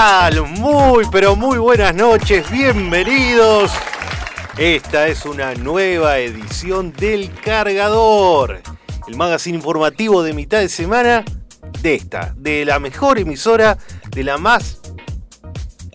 Muy, 0.00 1.04
pero 1.12 1.36
muy 1.36 1.58
buenas 1.58 1.94
noches, 1.94 2.50
bienvenidos. 2.50 3.70
Esta 4.56 5.08
es 5.08 5.26
una 5.26 5.52
nueva 5.54 6.16
edición 6.16 6.90
del 6.94 7.30
Cargador, 7.34 8.62
el 9.06 9.16
magazine 9.18 9.58
informativo 9.58 10.22
de 10.22 10.32
mitad 10.32 10.60
de 10.60 10.70
semana 10.70 11.22
de 11.82 11.96
esta, 11.96 12.32
de 12.34 12.64
la 12.64 12.78
mejor 12.78 13.18
emisora, 13.18 13.76
de 14.08 14.24
la 14.24 14.38
más 14.38 14.80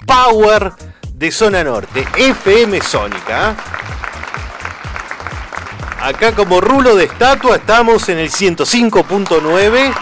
power 0.05 0.73
de 1.15 1.31
zona 1.31 1.63
norte, 1.63 2.05
FM 2.15 2.81
Sónica. 2.81 3.55
Acá 5.99 6.35
como 6.35 6.61
rulo 6.61 6.95
de 6.95 7.05
estatua 7.05 7.55
estamos 7.55 8.07
en 8.09 8.19
el 8.19 8.29
105.9 8.29 9.93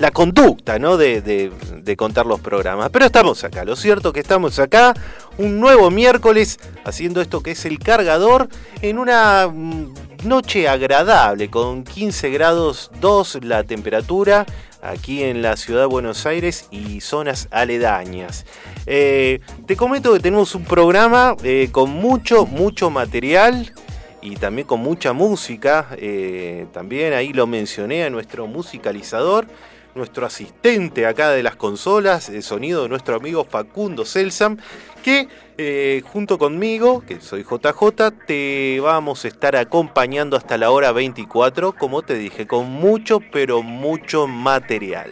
la 0.00 0.10
conducta 0.10 0.78
¿no? 0.78 0.96
De, 0.96 1.52
contar 1.96 2.24
los 2.24 2.40
programas. 2.40 2.88
Pero 2.90 3.04
estamos 3.04 3.44
acá, 3.44 3.64
lo 3.64 3.76
cierto 3.76 4.12
que 4.12 4.20
estamos 4.20 4.58
acá, 4.58 4.94
un 5.38 5.60
nuevo 5.60 5.90
miércoles, 5.90 6.58
haciendo 6.84 7.20
esto 7.20 7.42
que 7.42 7.50
es 7.50 7.64
el 7.64 7.80
cargador, 7.80 8.48
en 8.80 8.98
una 8.98 9.48
mm, 9.48 9.92
noche 10.24 10.68
agradable, 10.68 11.50
con 11.50 11.82
15 11.82 12.30
grados 12.30 12.90
2 13.00 13.40
la 13.42 13.64
temperatura, 13.64 14.46
aquí 14.80 15.24
en 15.24 15.42
la 15.42 15.56
ciudad 15.56 15.80
de 15.80 15.86
Buenos 15.86 16.24
Aires 16.26 16.68
y 16.70 17.00
zonas 17.00 17.48
aledañas. 17.50 18.46
Eh, 18.86 19.40
te 19.66 19.76
comento 19.76 20.12
que 20.12 20.20
tenemos 20.20 20.54
un 20.54 20.64
programa 20.64 21.36
eh, 21.42 21.68
con 21.72 21.90
mucho, 21.90 22.46
mucho 22.46 22.88
material 22.88 23.74
y 24.22 24.36
también 24.36 24.66
con 24.66 24.80
mucha 24.80 25.12
música. 25.12 25.88
Eh, 25.98 26.66
también 26.72 27.14
ahí 27.14 27.32
lo 27.32 27.48
mencioné 27.48 28.04
a 28.04 28.10
nuestro 28.10 28.46
musicalizador 28.46 29.48
nuestro 29.94 30.26
asistente 30.26 31.06
acá 31.06 31.30
de 31.30 31.42
las 31.42 31.56
consolas, 31.56 32.28
el 32.28 32.42
sonido 32.42 32.82
de 32.82 32.88
nuestro 32.88 33.16
amigo 33.16 33.44
Facundo 33.44 34.04
Celsam, 34.04 34.58
que 35.02 35.28
eh, 35.58 36.02
junto 36.04 36.38
conmigo, 36.38 37.02
que 37.06 37.20
soy 37.20 37.42
JJ, 37.42 38.10
te 38.26 38.80
vamos 38.80 39.24
a 39.24 39.28
estar 39.28 39.56
acompañando 39.56 40.36
hasta 40.36 40.56
la 40.56 40.70
hora 40.70 40.92
24, 40.92 41.74
como 41.74 42.02
te 42.02 42.14
dije, 42.14 42.46
con 42.46 42.66
mucho, 42.70 43.20
pero 43.32 43.62
mucho 43.62 44.26
material. 44.26 45.10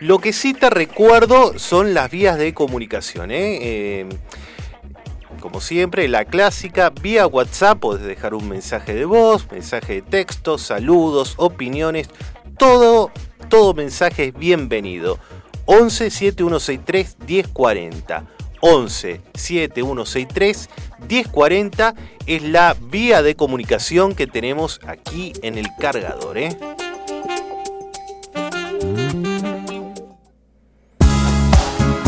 Lo 0.00 0.18
que 0.18 0.32
sí 0.32 0.54
te 0.54 0.70
recuerdo 0.70 1.58
son 1.58 1.94
las 1.94 2.10
vías 2.10 2.36
de 2.38 2.52
comunicación. 2.52 3.30
¿eh? 3.30 3.58
Eh, 3.62 4.08
como 5.40 5.60
siempre, 5.60 6.08
la 6.08 6.24
clásica, 6.24 6.90
vía 6.90 7.26
WhatsApp 7.26 7.78
podés 7.78 8.04
dejar 8.04 8.34
un 8.34 8.48
mensaje 8.48 8.94
de 8.94 9.04
voz, 9.04 9.50
mensaje 9.50 9.94
de 9.94 10.02
texto, 10.02 10.58
saludos, 10.58 11.34
opiniones, 11.36 12.08
todo, 12.58 13.10
todo 13.48 13.74
mensaje 13.74 14.26
es 14.26 14.34
bienvenido. 14.34 15.18
11 15.66 16.10
7163 16.10 17.16
1040. 17.26 18.24
11 18.60 19.20
7163 19.34 20.68
1040 21.08 21.94
es 22.26 22.42
la 22.42 22.74
vía 22.80 23.22
de 23.22 23.36
comunicación 23.36 24.14
que 24.14 24.26
tenemos 24.26 24.80
aquí 24.86 25.32
en 25.42 25.58
el 25.58 25.68
cargador. 25.78 26.38
¿eh? 26.38 26.56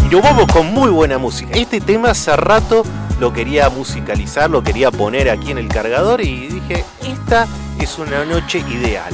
Y 0.04 0.08
nos 0.08 0.22
vamos 0.22 0.46
con 0.52 0.72
muy 0.72 0.90
buena 0.90 1.18
música. 1.18 1.50
Este 1.54 1.80
tema 1.80 2.10
hace 2.10 2.34
rato 2.36 2.84
lo 3.20 3.32
quería 3.32 3.68
musicalizar, 3.70 4.50
lo 4.50 4.62
quería 4.62 4.90
poner 4.90 5.30
aquí 5.30 5.50
en 5.50 5.58
el 5.58 5.68
cargador 5.68 6.20
y 6.20 6.48
dije, 6.48 6.84
esta 7.02 7.46
es 7.80 7.98
una 7.98 8.24
noche 8.24 8.58
ideal. 8.58 9.12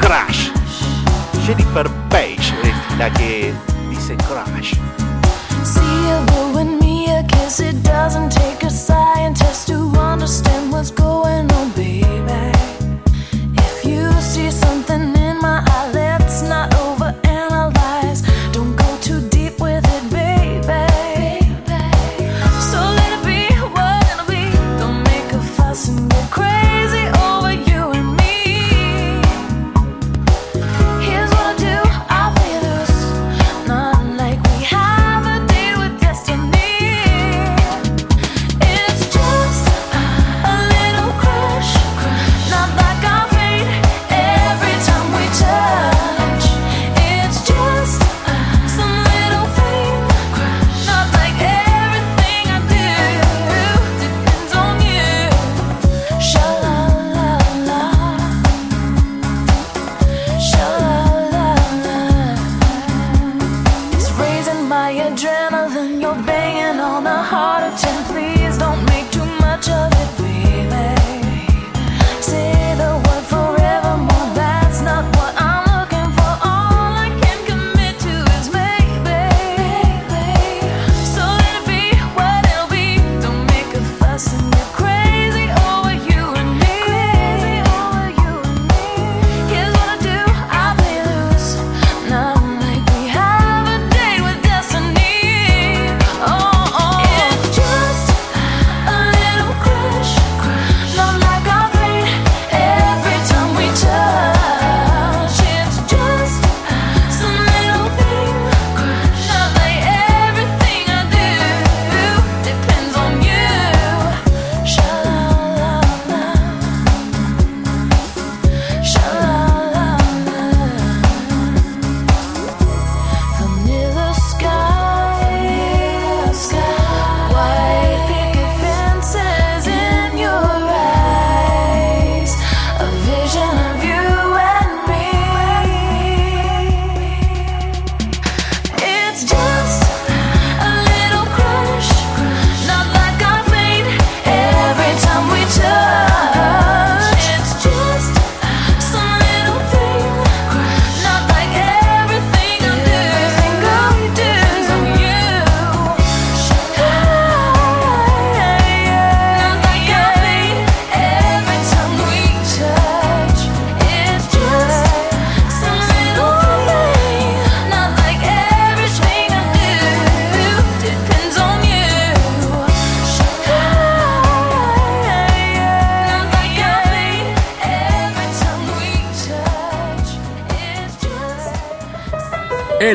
Crash. 0.00 0.50
Jennifer 1.46 1.88
Page 2.08 2.54
es 2.62 2.98
la 2.98 3.10
que 3.12 3.52
dice 3.90 4.16
Crash. 4.16 4.74
See 5.64 5.80
you 5.80 6.58
and 6.58 6.78
me 6.80 7.10
a 7.10 7.22
kiss. 7.24 7.60
It 7.60 7.82
doesn't 7.82 8.30
take 8.30 8.62
a 8.62 8.70
scientist 8.70 9.19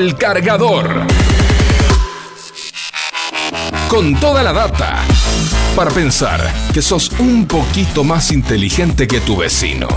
El 0.05 0.17
cargador. 0.17 1.07
Con 3.87 4.13
toda 4.19 4.43
la 4.43 4.53
data. 4.53 5.03
Para 5.75 5.89
pensar 5.89 6.53
que 6.71 6.83
sos 6.83 7.09
un 7.17 7.47
poquito 7.47 8.03
más 8.03 8.31
inteligente 8.31 9.07
que 9.07 9.19
tu 9.21 9.35
vecino. 9.35 9.87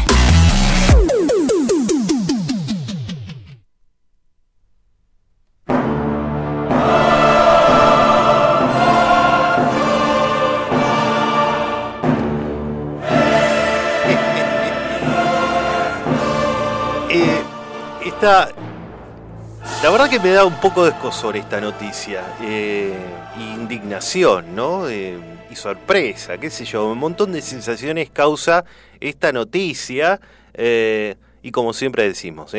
Verdad 19.99 20.13
que 20.13 20.29
me 20.29 20.31
da 20.33 20.45
un 20.45 20.55
poco 20.61 20.85
de 20.85 20.91
escosor 20.91 21.37
esta 21.37 21.61
noticia. 21.61 22.23
Eh, 22.41 22.95
indignación, 23.37 24.55
¿no? 24.55 24.89
Eh, 24.89 25.19
y 25.51 25.57
sorpresa, 25.57 26.39
qué 26.39 26.51
sé 26.51 26.65
yo. 26.65 26.87
Un 26.87 26.99
montón 26.99 27.33
de 27.33 27.43
sensaciones 27.43 28.09
causa 28.09 28.65
esta 29.01 29.33
noticia. 29.33 30.21
Eh, 30.55 31.17
y 31.43 31.51
como 31.51 31.73
siempre 31.73 32.05
decimos, 32.05 32.53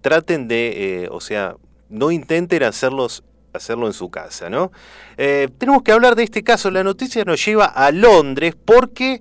traten 0.00 0.48
de, 0.48 1.10
o 1.12 1.20
sea, 1.20 1.56
no 1.90 2.10
intenten 2.10 2.62
hacerlos 2.62 3.22
hacerlo 3.52 3.86
en 3.86 3.92
su 3.92 4.08
casa, 4.10 4.48
¿no? 4.48 4.72
tenemos 5.16 5.82
que 5.82 5.92
hablar 5.92 6.14
de 6.14 6.22
este 6.22 6.42
caso. 6.42 6.70
La 6.70 6.84
noticia 6.84 7.22
nos 7.24 7.44
lleva 7.44 7.66
a 7.66 7.90
Londres 7.90 8.54
porque 8.64 9.20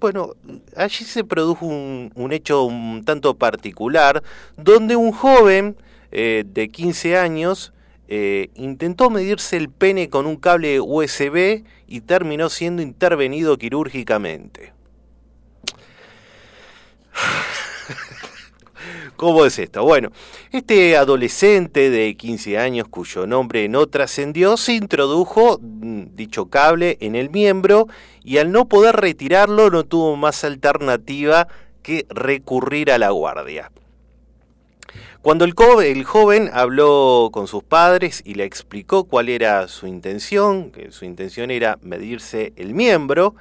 bueno, 0.00 0.32
allí 0.74 1.04
se 1.04 1.22
produjo 1.22 1.66
un, 1.66 2.12
un, 2.14 2.32
hecho 2.32 2.62
un 2.64 3.04
tanto 3.04 3.34
particular 3.34 4.22
donde 4.56 4.96
un 4.96 5.12
joven 5.12 5.76
eh, 6.12 6.44
de 6.46 6.68
15 6.68 7.16
años 7.16 7.72
eh, 8.08 8.50
intentó 8.54 9.10
medirse 9.10 9.56
el 9.56 9.68
pene 9.68 10.08
con 10.08 10.26
un 10.26 10.36
cable 10.36 10.80
USB 10.80 11.64
y 11.88 12.02
terminó 12.02 12.48
siendo 12.48 12.80
intervenido 12.82 13.58
quirúrgicamente. 13.58 14.72
¿Cómo 19.16 19.44
es 19.44 19.58
esto? 19.58 19.82
Bueno, 19.82 20.10
este 20.52 20.96
adolescente 20.96 21.90
de 21.90 22.16
15 22.16 22.58
años 22.58 22.86
cuyo 22.88 23.26
nombre 23.26 23.68
no 23.68 23.88
trascendió 23.88 24.56
se 24.56 24.74
introdujo 24.74 25.58
mm, 25.60 26.14
dicho 26.14 26.46
cable 26.46 26.98
en 27.00 27.16
el 27.16 27.30
miembro 27.30 27.88
y 28.22 28.38
al 28.38 28.52
no 28.52 28.68
poder 28.68 28.94
retirarlo 28.96 29.70
no 29.70 29.82
tuvo 29.84 30.14
más 30.16 30.44
alternativa 30.44 31.48
que 31.82 32.06
recurrir 32.10 32.92
a 32.92 32.98
la 32.98 33.10
guardia. 33.10 33.72
Cuando 35.26 35.44
el, 35.44 36.04
joven 36.04 36.50
habló 36.52 37.30
con 37.32 37.48
sus 37.48 37.64
padres 37.64 38.22
y 38.24 38.34
le 38.34 38.44
explicó 38.44 39.02
cuál 39.02 39.28
era 39.28 39.66
su 39.66 39.88
intención, 39.88 40.70
que 40.70 40.92
su 40.92 41.04
intención 41.04 41.50
era 41.50 41.80
medirse 41.82 42.52
el 42.54 42.74
miembro, 42.74 43.34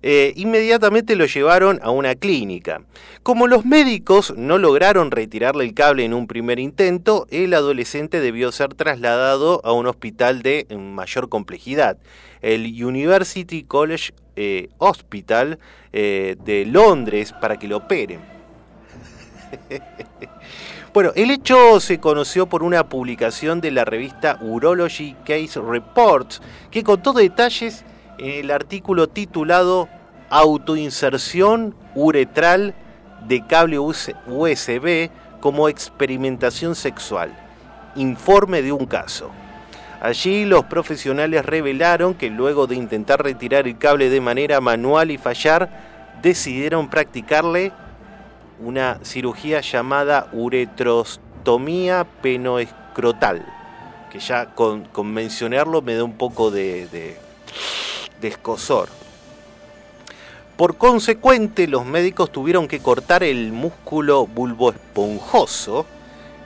eh, 0.00 0.32
inmediatamente 0.36 1.16
lo 1.16 1.26
llevaron 1.26 1.78
a 1.82 1.90
una 1.90 2.14
clínica. 2.14 2.80
Como 3.22 3.48
los 3.48 3.66
médicos 3.66 4.32
no 4.34 4.56
lograron 4.56 5.10
retirarle 5.10 5.64
el 5.64 5.74
cable 5.74 6.06
en 6.06 6.14
un 6.14 6.26
primer 6.26 6.58
intento, 6.58 7.26
el 7.30 7.52
adolescente 7.52 8.18
debió 8.20 8.50
ser 8.50 8.72
trasladado 8.72 9.60
a 9.62 9.72
un 9.72 9.88
hospital 9.88 10.40
de 10.40 10.66
mayor 10.74 11.28
complejidad, 11.28 11.98
el 12.40 12.82
University 12.82 13.62
College 13.64 14.14
eh, 14.36 14.70
Hospital 14.78 15.58
eh, 15.92 16.36
de 16.42 16.64
Londres, 16.64 17.34
para 17.38 17.58
que 17.58 17.68
lo 17.68 17.76
operen. 17.76 18.20
Bueno, 20.92 21.12
el 21.14 21.30
hecho 21.30 21.78
se 21.78 22.00
conoció 22.00 22.48
por 22.48 22.64
una 22.64 22.88
publicación 22.88 23.60
de 23.60 23.70
la 23.70 23.84
revista 23.84 24.38
Urology 24.40 25.14
Case 25.24 25.60
Reports, 25.60 26.42
que 26.72 26.82
contó 26.82 27.12
detalles 27.12 27.84
en 28.18 28.30
el 28.30 28.50
artículo 28.50 29.08
titulado 29.08 29.88
Autoinserción 30.30 31.76
uretral 31.94 32.74
de 33.28 33.46
cable 33.46 33.78
USB 33.78 35.10
como 35.38 35.68
experimentación 35.68 36.74
sexual. 36.74 37.38
Informe 37.94 38.60
de 38.60 38.72
un 38.72 38.86
caso. 38.86 39.30
Allí 40.00 40.44
los 40.44 40.64
profesionales 40.64 41.46
revelaron 41.46 42.14
que 42.14 42.30
luego 42.30 42.66
de 42.66 42.74
intentar 42.74 43.22
retirar 43.22 43.68
el 43.68 43.78
cable 43.78 44.10
de 44.10 44.20
manera 44.20 44.60
manual 44.60 45.12
y 45.12 45.18
fallar, 45.18 46.18
decidieron 46.20 46.90
practicarle 46.90 47.70
una 48.60 48.98
cirugía 49.02 49.60
llamada 49.60 50.28
uretrostomía 50.32 52.06
penoescrotal, 52.22 53.44
que 54.10 54.18
ya 54.18 54.46
con, 54.54 54.88
mencionarlo 55.04 55.82
me 55.82 55.94
da 55.94 56.04
un 56.04 56.16
poco 56.16 56.50
de, 56.50 56.86
de, 56.88 58.28
escosor. 58.28 58.88
Por 60.56 60.76
consecuente, 60.76 61.66
los 61.66 61.86
médicos 61.86 62.30
tuvieron 62.30 62.68
que 62.68 62.80
cortar 62.80 63.22
el 63.22 63.50
músculo 63.50 64.26
bulboesponjoso, 64.26 65.86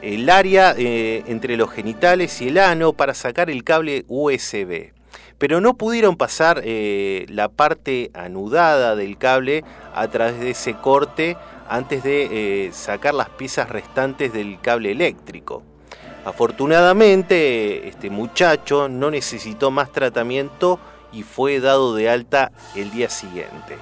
el 0.02 0.30
área 0.30 0.74
eh, 0.76 1.24
entre 1.26 1.56
los 1.56 1.70
genitales 1.70 2.40
y 2.40 2.48
el 2.48 2.58
ano, 2.58 2.92
para 2.92 3.14
sacar 3.14 3.50
el 3.50 3.64
cable 3.64 4.04
USB. 4.06 4.92
Pero 5.38 5.60
no 5.60 5.74
pudieron 5.74 6.16
pasar 6.16 6.62
eh, 6.64 7.26
la 7.28 7.48
parte 7.48 8.12
anudada 8.14 8.94
del 8.94 9.18
cable 9.18 9.64
a 9.92 10.06
través 10.06 10.38
de 10.38 10.50
ese 10.50 10.74
corte 10.74 11.36
antes 11.68 12.02
de 12.02 12.66
eh, 12.66 12.72
sacar 12.72 13.14
las 13.14 13.30
piezas 13.30 13.68
restantes 13.68 14.32
del 14.32 14.60
cable 14.60 14.92
eléctrico. 14.92 15.62
Afortunadamente, 16.24 17.88
este 17.88 18.08
muchacho 18.10 18.88
no 18.88 19.10
necesitó 19.10 19.70
más 19.70 19.92
tratamiento 19.92 20.80
y 21.12 21.22
fue 21.22 21.60
dado 21.60 21.94
de 21.94 22.08
alta 22.08 22.52
el 22.74 22.90
día 22.90 23.10
siguiente. 23.10 23.76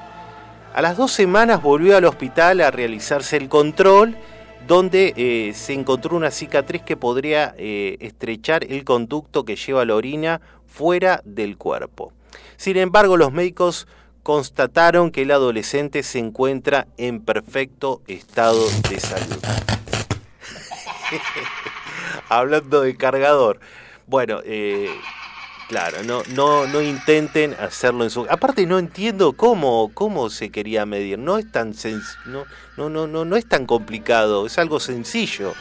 A 0.74 0.82
las 0.82 0.96
dos 0.96 1.12
semanas 1.12 1.62
volvió 1.62 1.96
al 1.96 2.04
hospital 2.04 2.60
a 2.62 2.70
realizarse 2.70 3.36
el 3.36 3.48
control, 3.48 4.16
donde 4.66 5.12
eh, 5.16 5.52
se 5.54 5.72
encontró 5.72 6.16
una 6.16 6.30
cicatriz 6.30 6.82
que 6.82 6.96
podría 6.96 7.54
eh, 7.58 7.96
estrechar 8.00 8.64
el 8.64 8.84
conducto 8.84 9.44
que 9.44 9.56
lleva 9.56 9.84
la 9.84 9.94
orina 9.94 10.40
fuera 10.66 11.20
del 11.24 11.56
cuerpo. 11.58 12.12
Sin 12.56 12.76
embargo, 12.76 13.16
los 13.16 13.32
médicos 13.32 13.86
constataron 14.22 15.10
que 15.10 15.22
el 15.22 15.30
adolescente 15.30 16.02
se 16.02 16.18
encuentra 16.18 16.86
en 16.96 17.20
perfecto 17.20 18.02
estado 18.06 18.64
de 18.88 19.00
salud. 19.00 19.38
Hablando 22.28 22.82
de 22.82 22.96
cargador. 22.96 23.60
Bueno, 24.06 24.40
eh, 24.44 24.88
claro, 25.68 26.02
no, 26.04 26.22
no, 26.34 26.66
no 26.66 26.80
intenten 26.80 27.54
hacerlo 27.54 28.04
en 28.04 28.10
su. 28.10 28.26
Aparte 28.30 28.66
no 28.66 28.78
entiendo 28.78 29.32
cómo, 29.32 29.90
cómo 29.92 30.30
se 30.30 30.50
quería 30.50 30.86
medir. 30.86 31.18
No 31.18 31.38
es 31.38 31.50
tan 31.50 31.74
no, 32.26 32.44
no, 32.76 32.88
no, 32.88 33.06
no, 33.06 33.24
no 33.24 33.36
es 33.36 33.46
tan 33.46 33.66
complicado, 33.66 34.46
es 34.46 34.58
algo 34.58 34.80
sencillo. 34.80 35.52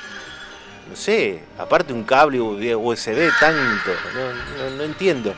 No 0.90 0.96
sé, 0.96 1.44
aparte 1.58 1.94
un 1.94 2.04
cable 2.04 2.42
USB 2.42 3.30
tanto, 3.40 3.92
no, 4.14 4.64
no, 4.64 4.76
no 4.78 4.84
entiendo. 4.84 5.34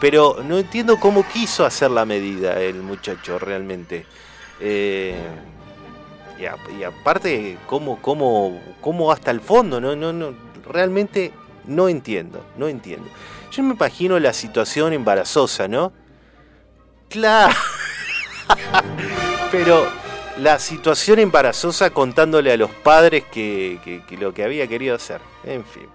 Pero 0.00 0.38
no 0.42 0.58
entiendo 0.58 0.98
cómo 0.98 1.26
quiso 1.28 1.64
hacer 1.64 1.90
la 1.90 2.04
medida 2.04 2.60
el 2.60 2.76
muchacho 2.82 3.38
realmente. 3.38 4.06
Eh, 4.60 5.14
y, 6.38 6.82
aparte, 6.84 7.58
¿cómo, 7.66 8.00
cómo, 8.00 8.58
cómo 8.80 9.12
hasta 9.12 9.30
el 9.30 9.40
fondo? 9.40 9.78
No, 9.80 9.94
no, 9.94 10.12
no, 10.12 10.34
realmente 10.66 11.32
no 11.66 11.88
entiendo, 11.88 12.44
no 12.56 12.66
entiendo. 12.66 13.06
Yo 13.50 13.62
me 13.62 13.74
imagino 13.74 14.18
la 14.18 14.32
situación 14.32 14.94
embarazosa, 14.94 15.68
¿no? 15.68 15.92
Claro. 17.10 17.54
Pero 19.52 19.86
la 20.38 20.58
situación 20.58 21.18
embarazosa 21.18 21.90
contándole 21.90 22.52
a 22.52 22.56
los 22.56 22.70
padres 22.70 23.24
que, 23.30 24.02
lo 24.18 24.32
que 24.32 24.44
había 24.44 24.66
querido 24.66 24.96
hacer. 24.96 25.20
En 25.44 25.64
fin. 25.64 25.86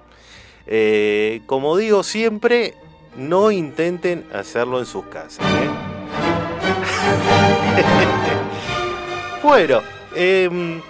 Eh, 0.68 1.42
como 1.48 1.78
digo 1.78 2.04
siempre, 2.04 2.76
no 3.18 3.52
intenten 3.52 4.26
hacerlo 4.34 4.80
en 4.80 4.86
sus 4.86 5.06
casas. 5.06 5.46
¿eh? 5.46 5.70
bueno, 9.44 9.82
em, 10.16 10.82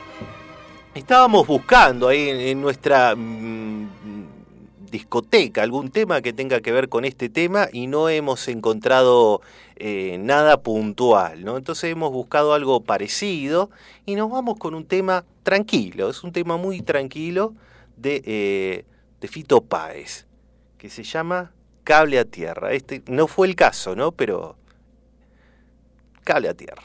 estábamos 0.94 1.46
buscando 1.46 2.08
ahí 2.08 2.30
en, 2.30 2.62
nuestra 2.62 3.16
mm, 3.16 3.88
discoteca 4.90 5.62
algún 5.62 5.90
tema 5.90 6.22
que 6.22 6.34
tenga 6.34 6.62
que 6.62 6.72
ver 6.72 6.90
con 6.90 7.06
este 7.06 7.30
tema 7.30 7.68
y 7.72 7.88
no 7.88 8.10
hemos 8.10 8.48
encontrado 8.48 9.42
eh, 9.76 10.18
nada 10.20 10.62
puntual, 10.62 11.44
¿no? 11.44 11.58
Entonces 11.58 11.92
hemos 11.92 12.12
buscado 12.12 12.54
algo 12.54 12.82
parecido 12.82 13.70
y 14.06 14.16
nos 14.16 14.32
vamos 14.32 14.58
con 14.58 14.74
un 14.74 14.86
tema 14.86 15.26
tranquilo, 15.44 16.10
es 16.10 16.24
un 16.24 16.32
tema 16.32 16.56
muy 16.58 16.82
tranquilo 16.82 17.54
de, 17.98 18.22
eh, 18.26 18.86
de 19.20 19.28
Fito 19.28 19.62
Páez, 19.62 20.26
que 20.78 20.90
se 20.90 21.04
llama 21.04 21.52
cable 21.86 22.20
a 22.20 22.26
tierra. 22.26 22.74
Este 22.74 23.02
no 23.08 23.28
fue 23.28 23.48
el 23.48 23.56
caso, 23.56 23.96
¿no? 23.96 24.12
Pero 24.12 24.58
cable 26.26 26.50
a 26.50 26.54
tierra. 26.54 26.84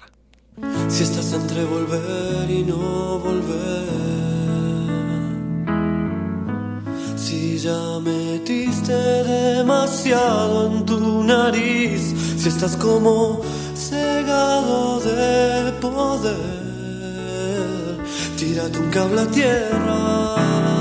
Si 0.88 1.02
estás 1.02 1.32
entre 1.32 1.64
volver 1.64 2.48
y 2.48 2.62
no 2.62 3.18
volver, 3.18 4.20
Si 7.16 7.58
ya 7.58 7.98
metiste 8.00 8.92
demasiado 8.92 10.66
en 10.70 10.84
tu 10.86 11.22
nariz, 11.22 12.14
si 12.38 12.48
estás 12.48 12.76
como 12.76 13.42
cegado 13.74 15.00
de 15.00 15.72
poder, 15.80 16.36
tírate 18.36 18.78
un 18.78 18.90
cable 18.90 19.20
a 19.20 19.26
tierra. 19.26 20.79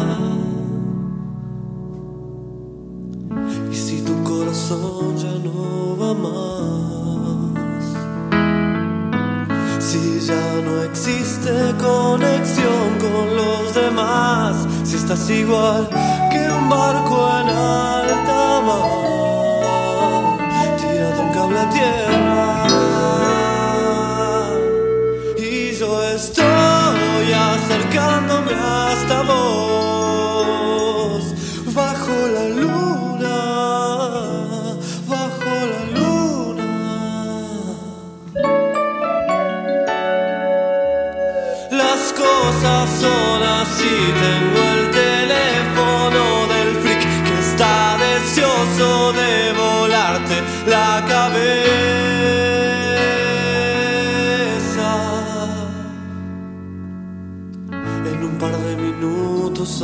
Corazón 4.40 5.18
ya 5.18 5.34
no 5.46 5.98
va 6.00 6.14
más, 6.14 7.84
si 9.84 10.02
ya 10.30 10.62
no 10.66 10.74
existe 10.84 11.52
conexión 11.78 12.88
con 13.04 13.26
los 13.36 13.74
demás, 13.74 14.56
si 14.86 14.96
estás 14.96 15.30
igual 15.30 15.90
que 16.32 16.42
un 16.58 16.70
barco 16.70 17.16
en 17.42 17.50
alta 17.50 18.62
mar, 18.68 18.88
tírate 20.80 21.20
un 21.26 21.32
cable 21.34 21.60
a 21.60 21.70
tierra. 21.78 22.66
Y 25.38 25.74
yo 25.80 25.92
estoy 26.18 27.28
acercándome 27.52 28.54
hasta 28.54 29.22
vos, 29.24 29.69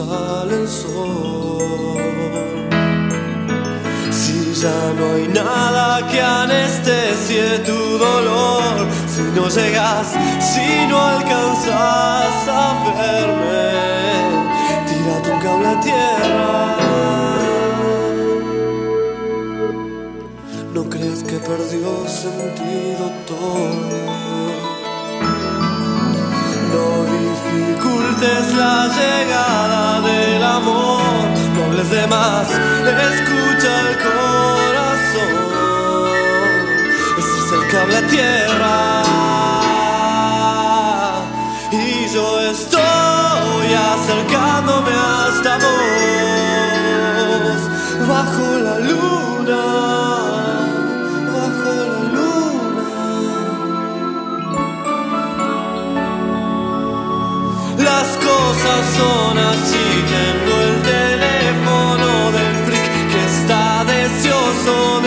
sale 0.05 0.55
el 0.62 0.67
sol. 0.67 1.97
Si 4.12 4.53
ya 4.62 4.79
no 4.97 5.05
hay 5.13 5.27
nada 5.27 6.07
que 6.09 6.21
anestesie 6.21 7.59
tu 7.69 7.79
dolor, 7.97 8.74
si 9.13 9.24
no 9.38 9.47
llegas, 9.50 10.07
si 10.39 10.88
no 10.89 10.97
alcanzas 11.00 12.47
a 12.47 12.65
verme, 12.97 13.67
tírate 14.88 15.27
un 15.31 15.39
cable 15.39 15.67
a 15.67 15.79
tierra. 15.88 16.77
No 20.74 20.81
creas 20.89 21.24
que 21.24 21.38
perdió 21.50 21.89
sentido 22.07 23.05
todo. 23.27 24.14
Dificultes 27.86 28.54
la 28.56 28.88
llegada 28.88 30.01
del 30.01 30.44
amor, 30.44 31.01
no 31.54 31.65
hables 31.65 31.89
de 31.89 32.08
más, 32.08 32.48
escucha 32.50 33.82
el 33.82 33.98
corazón. 33.98 35.36
Ese 37.18 37.38
es 37.39 37.51
el 37.51 37.68
cable 37.72 37.98
a 37.98 38.08
tierra. 38.08 39.01
Y 41.72 42.08
yo 42.13 42.39
estoy 42.51 43.74
acercándome 43.94 44.92
hasta 44.92 45.58
vos, 45.58 47.62
bajo 48.08 48.46
la 48.60 48.77
luna, 48.80 49.63
así, 59.02 59.78
tengo 60.08 60.62
el 60.62 60.82
teléfono 60.82 62.32
del 62.32 62.56
freak 62.66 63.12
que 63.12 63.25
está 63.25 63.84
deseoso 63.84 65.02
de 65.02 65.04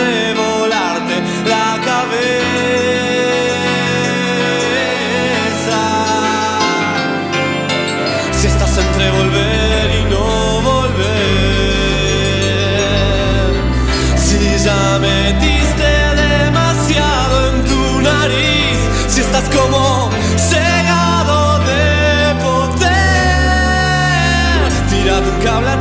tírate 25.49 25.78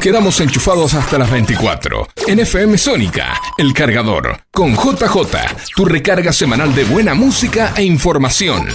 Quedamos 0.00 0.40
enchufados 0.40 0.94
hasta 0.94 1.18
las 1.18 1.30
24. 1.30 2.08
En 2.26 2.40
FM 2.40 2.78
Sónica, 2.78 3.38
El 3.58 3.74
Cargador, 3.74 4.40
con 4.50 4.74
JJ, 4.74 5.74
tu 5.76 5.84
recarga 5.84 6.32
semanal 6.32 6.74
de 6.74 6.84
buena 6.84 7.12
música 7.12 7.74
e 7.76 7.82
información. 7.82 8.66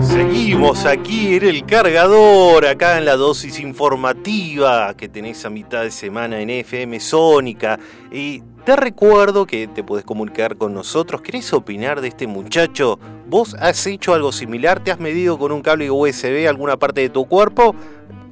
Seguimos 0.00 0.86
aquí 0.86 1.34
en 1.34 1.42
el 1.42 1.66
cargador, 1.66 2.64
acá 2.64 2.98
en 2.98 3.06
la 3.06 3.16
dosis 3.16 3.58
informativa 3.58 4.94
que 4.96 5.08
tenés 5.08 5.44
a 5.44 5.50
mitad 5.50 5.82
de 5.82 5.90
semana 5.90 6.38
en 6.40 6.48
FM 6.48 7.00
Sónica. 7.00 7.80
Y 8.12 8.40
te 8.64 8.76
recuerdo 8.76 9.46
que 9.46 9.66
te 9.66 9.82
podés 9.82 10.04
comunicar 10.04 10.56
con 10.56 10.72
nosotros. 10.72 11.22
¿Querés 11.22 11.52
opinar 11.52 12.00
de 12.00 12.06
este 12.06 12.28
muchacho? 12.28 13.00
¿Vos 13.32 13.56
has 13.58 13.86
hecho 13.86 14.12
algo 14.12 14.30
similar? 14.30 14.84
¿Te 14.84 14.90
has 14.90 15.00
medido 15.00 15.38
con 15.38 15.52
un 15.52 15.62
cable 15.62 15.90
USB 15.90 16.46
alguna 16.46 16.76
parte 16.76 17.00
de 17.00 17.08
tu 17.08 17.24
cuerpo? 17.24 17.74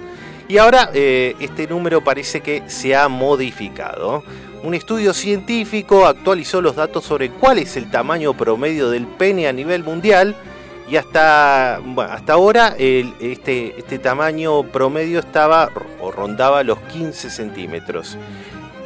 Y 0.47 0.59
ahora 0.59 0.91
este 0.93 1.65
número 1.67 2.03
parece 2.03 2.41
que 2.41 2.61
se 2.67 2.95
ha 2.95 3.07
modificado. 3.07 4.23
Un 4.61 4.75
estudio 4.75 5.11
científico 5.15 6.05
actualizó 6.05 6.61
los 6.61 6.75
datos 6.75 7.03
sobre 7.05 7.31
cuál 7.31 7.57
es 7.57 7.75
el 7.75 7.89
tamaño 7.89 8.35
promedio 8.35 8.91
del 8.91 9.07
pene 9.07 9.47
a 9.47 9.53
nivel 9.53 9.83
mundial 9.83 10.35
y 10.89 10.97
hasta, 10.97 11.77
hasta 11.77 12.33
ahora 12.33 12.75
este, 12.77 13.77
este 13.77 13.99
tamaño 13.99 14.63
promedio 14.63 15.19
estaba 15.19 15.69
o 15.99 16.11
rondaba 16.11 16.63
los 16.63 16.79
15 16.79 17.29
centímetros. 17.29 18.17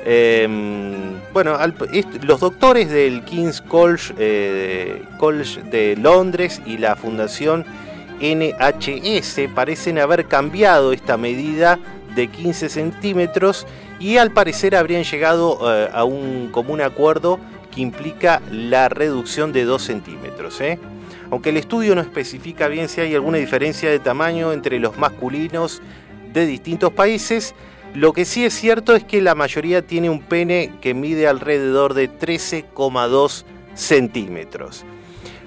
Em, 0.05 1.19
bueno, 1.33 1.57
los 2.21 2.39
doctores 2.39 2.89
del 2.89 3.23
King's 3.25 3.61
College, 3.61 4.13
eh, 4.17 5.03
College 5.17 5.61
de 5.63 5.97
Londres 5.97 6.61
y 6.65 6.77
la 6.77 6.95
Fundación 6.95 7.65
NHS 8.21 9.49
parecen 9.53 9.99
haber 9.99 10.25
cambiado 10.25 10.93
esta 10.93 11.17
medida 11.17 11.79
de 12.15 12.27
15 12.27 12.69
centímetros 12.69 13.67
y 13.99 14.17
al 14.17 14.31
parecer 14.31 14.75
habrían 14.75 15.03
llegado 15.03 15.59
eh, 15.63 15.89
a 15.91 16.05
un 16.05 16.49
común 16.51 16.81
acuerdo 16.81 17.39
que 17.73 17.81
implica 17.81 18.41
la 18.51 18.89
reducción 18.89 19.51
de 19.51 19.65
2 19.65 19.81
centímetros. 19.81 20.59
¿eh? 20.61 20.79
Aunque 21.31 21.49
el 21.49 21.57
estudio 21.57 21.95
no 21.95 22.01
especifica 22.01 22.67
bien 22.67 22.89
si 22.89 23.01
hay 23.01 23.13
alguna 23.13 23.37
diferencia 23.37 23.89
de 23.89 23.99
tamaño 23.99 24.51
entre 24.51 24.79
los 24.79 24.97
masculinos 24.97 25.81
de 26.33 26.45
distintos 26.45 26.91
países, 26.91 27.53
lo 27.93 28.13
que 28.13 28.25
sí 28.25 28.45
es 28.45 28.53
cierto 28.53 28.95
es 28.95 29.03
que 29.03 29.21
la 29.21 29.35
mayoría 29.35 29.85
tiene 29.85 30.09
un 30.09 30.21
pene 30.21 30.71
que 30.81 30.93
mide 30.93 31.27
alrededor 31.27 31.93
de 31.93 32.09
13,2 32.09 33.45
centímetros. 33.73 34.85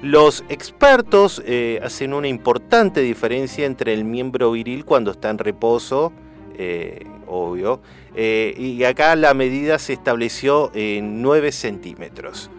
Los 0.02 0.44
expertos 0.48 1.40
eh, 1.46 1.80
hacen 1.82 2.12
una 2.12 2.26
importante 2.26 3.00
diferencia 3.00 3.66
entre 3.66 3.94
el 3.94 4.04
miembro 4.04 4.50
viril 4.50 4.84
cuando 4.84 5.12
está 5.12 5.30
en 5.30 5.38
reposo, 5.38 6.12
eh, 6.58 7.06
obvio, 7.28 7.80
eh, 8.16 8.52
y 8.58 8.82
acá 8.82 9.14
la 9.14 9.34
medida 9.34 9.78
se 9.78 9.92
estableció 9.92 10.72
en 10.74 11.22
9 11.22 11.52
centímetros. 11.52 12.50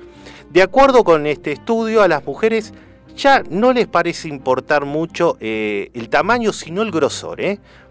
De 0.51 0.61
acuerdo 0.61 1.03
con 1.03 1.27
este 1.27 1.51
estudio, 1.51 2.01
a 2.01 2.07
las 2.07 2.25
mujeres 2.25 2.73
ya 3.15 3.43
no 3.49 3.73
les 3.73 3.87
parece 3.87 4.27
importar 4.27 4.85
mucho 4.85 5.37
el 5.39 6.09
tamaño, 6.09 6.53
sino 6.53 6.81
el 6.81 6.91
grosor, 6.91 7.39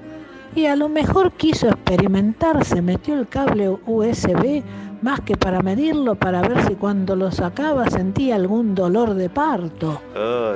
Y 0.56 0.68
a 0.68 0.76
lo 0.76 0.90
mejor 0.90 1.32
quiso 1.32 1.68
experimentar, 1.68 2.64
se 2.66 2.82
metió 2.82 3.16
el 3.16 3.28
cable 3.28 3.70
USB 3.86 4.64
más 5.02 5.20
que 5.22 5.36
para 5.36 5.62
medirlo 5.62 6.16
para 6.16 6.42
ver 6.42 6.66
si 6.66 6.76
cuando 6.76 7.16
lo 7.16 7.32
sacaba 7.32 7.90
sentía 7.90 8.36
algún 8.36 8.74
dolor 8.74 9.16
de 9.16 9.30
parto. 9.30 10.02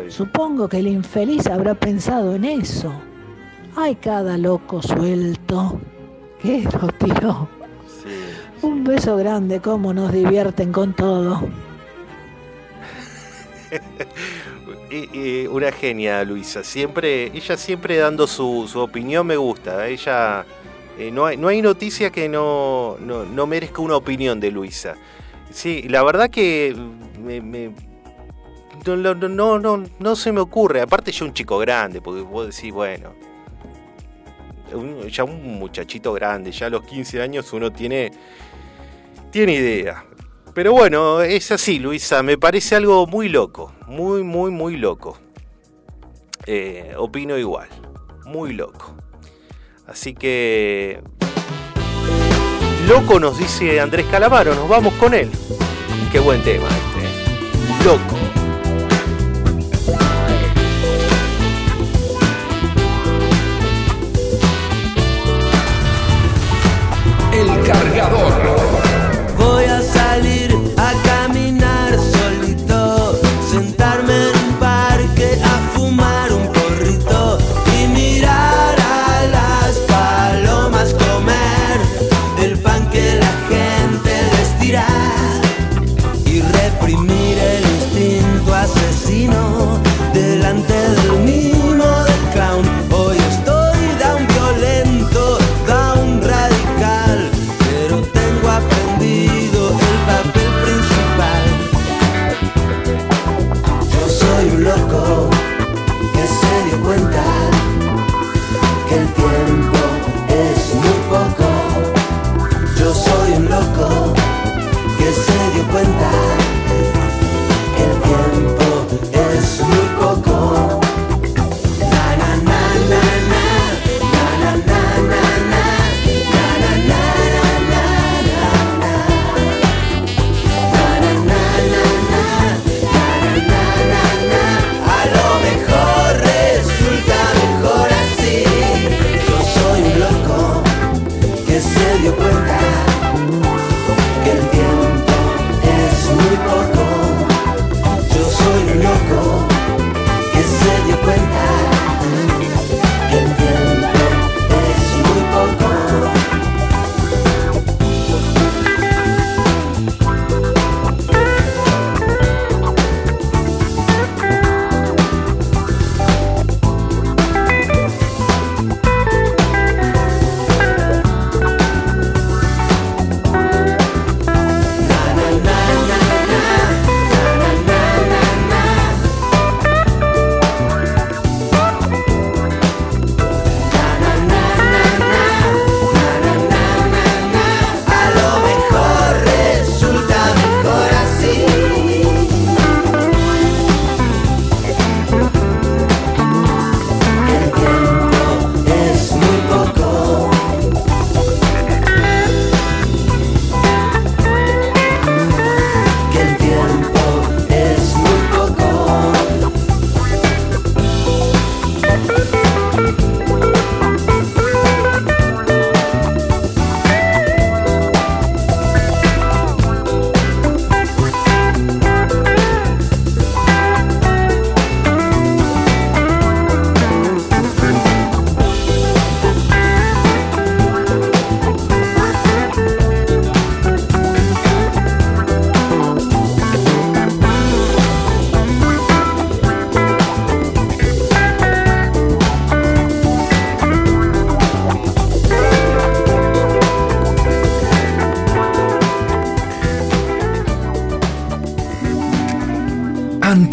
Supongo 0.08 0.70
que 0.70 0.80
el 0.80 0.88
infeliz 0.88 1.48
habrá 1.48 1.76
pensado 1.76 2.36
en 2.36 2.46
eso. 2.46 2.94
Hay 3.76 3.96
cada 3.96 4.38
loco 4.38 4.82
suelto. 4.82 5.80
¿Qué 6.42 6.68
lo 6.82 6.88
tiró? 6.90 7.50
Un 8.62 8.84
beso 8.84 9.18
grande, 9.18 9.60
cómo 9.60 9.94
nos 9.94 10.12
divierten 10.12 10.72
con 10.72 10.94
todo. 10.94 11.48
una 15.52 15.72
genia, 15.72 16.24
Luisa. 16.24 16.64
Siempre, 16.64 17.26
ella 17.26 17.58
siempre 17.58 17.98
dando 17.98 18.28
su, 18.28 18.68
su 18.68 18.80
opinión 18.80 19.28
me 19.28 19.36
gusta. 19.38 19.88
Ella 19.88 20.46
eh, 20.98 21.12
no, 21.12 21.26
hay, 21.26 21.38
no 21.38 21.48
hay 21.48 21.62
noticia 21.62 22.10
que 22.10 22.28
no, 22.28 22.98
merezca 23.48 23.82
una 23.82 23.96
opinión 23.96 24.40
de 24.40 24.52
Luisa. 24.52 24.96
Sí, 25.52 25.84
la 25.84 26.04
verdad 26.04 26.30
que 26.30 26.76
me, 27.22 27.72
no, 28.86 29.60
no, 29.60 29.84
no, 30.00 30.16
se 30.16 30.32
me 30.32 30.40
ocurre. 30.40 30.82
Aparte 30.82 31.12
yo 31.12 31.26
un 31.26 31.34
chico 31.34 31.58
grande, 31.60 32.02
porque 32.02 32.22
vos 32.22 32.48
decís, 32.48 32.74
bueno, 32.74 33.14
ya 35.10 35.24
un 35.24 35.60
muchachito 35.60 36.14
grande, 36.14 36.52
ya 36.52 36.68
a 36.68 36.70
los 36.70 36.84
15 36.84 37.22
años 37.22 37.52
uno 37.54 37.72
tiene, 37.72 38.12
tiene 39.32 39.54
idea. 39.54 40.06
Pero 40.54 40.74
bueno, 40.74 41.22
es 41.22 41.52
así, 41.52 41.80
Luisa, 41.80 42.24
me 42.24 42.38
parece 42.38 42.76
algo 42.76 43.06
muy 43.06 43.30
loco, 43.30 43.74
muy, 43.88 44.24
muy, 44.24 44.52
muy 44.52 44.78
loco. 44.78 45.18
Eh, 46.46 46.94
opino 46.98 47.38
igual, 47.38 47.68
muy 48.26 48.54
loco. 48.54 48.96
Así 49.86 50.14
que... 50.14 51.02
Loco 52.88 53.20
nos 53.20 53.38
dice 53.38 53.80
Andrés 53.82 54.06
Calamaro, 54.10 54.56
nos 54.56 54.68
vamos 54.70 54.94
con 54.94 55.14
él. 55.14 55.30
Qué 56.12 56.20
buen 56.20 56.42
tema 56.42 56.68
este. 56.68 57.06
¿eh? 57.06 57.86
Loco. 57.86 58.27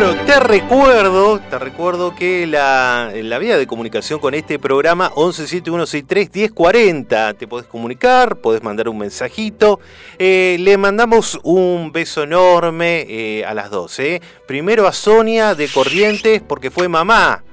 Bueno, 0.00 0.16
te 0.24 0.40
recuerdo, 0.40 1.40
te 1.40 1.58
recuerdo 1.58 2.14
que 2.14 2.46
la, 2.46 3.12
la 3.14 3.38
vía 3.38 3.58
de 3.58 3.66
comunicación 3.66 4.18
con 4.18 4.32
este 4.32 4.58
programa 4.58 5.10
1171631040, 5.10 7.36
te 7.36 7.46
podés 7.46 7.66
comunicar, 7.66 8.36
podés 8.36 8.62
mandar 8.62 8.88
un 8.88 8.96
mensajito. 8.96 9.78
Eh, 10.18 10.56
le 10.58 10.78
mandamos 10.78 11.38
un 11.42 11.92
beso 11.92 12.22
enorme 12.22 13.04
eh, 13.10 13.44
a 13.44 13.52
las 13.52 13.68
dos. 13.68 13.98
Eh. 13.98 14.22
Primero 14.48 14.86
a 14.86 14.94
Sonia 14.94 15.54
de 15.54 15.68
Corrientes 15.68 16.40
porque 16.40 16.70
fue 16.70 16.88
mamá. 16.88 17.44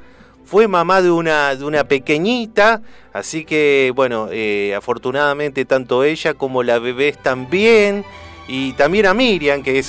Fue 0.46 0.70
mamá 0.70 1.02
de 1.02 1.12
una, 1.12 1.54
de 1.54 1.66
una 1.66 1.84
pequeñita, 1.84 2.82
así 3.12 3.44
que 3.44 3.92
bueno, 3.94 4.30
afortunadamente 4.74 5.66
tanto 5.66 6.06
ella 6.06 6.34
como 6.34 6.64
la 6.64 6.80
bebé 6.80 7.10
están 7.10 7.50
bien. 7.50 8.06
Y 8.48 8.72
también 8.74 9.08
a 9.08 9.14
Miriam, 9.14 9.62
que 9.62 9.80
es 9.80 9.86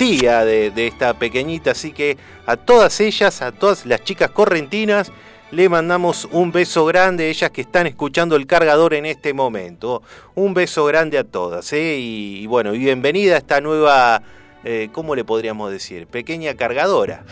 de, 0.00 0.86
esta 0.86 1.12
pequeñita, 1.12 1.72
así 1.72 1.92
que 1.92 2.16
a 2.46 2.56
todas 2.56 3.00
ellas, 3.00 3.42
a 3.42 3.52
todas 3.52 3.84
las 3.84 4.02
chicas 4.02 4.30
correntinas, 4.30 5.12
le 5.50 5.68
mandamos 5.68 6.26
un 6.32 6.52
beso 6.52 6.86
grande, 6.86 7.28
ellas 7.28 7.50
que 7.50 7.60
están 7.60 7.86
escuchando 7.86 8.34
el 8.36 8.46
cargador 8.46 8.94
en 8.94 9.04
este 9.04 9.34
momento. 9.34 10.02
Un 10.34 10.54
beso 10.54 10.86
grande 10.86 11.18
a 11.18 11.24
todas, 11.24 11.70
¿eh? 11.74 11.98
y, 11.98 12.46
bueno, 12.46 12.72
bienvenida 12.72 13.34
a 13.34 13.38
esta 13.38 13.60
nueva, 13.60 14.22
eh, 14.64 14.88
¿cómo 14.90 15.14
le 15.14 15.24
podríamos 15.24 15.70
decir? 15.70 16.06
Pequeña 16.06 16.54
cargadora. 16.54 17.24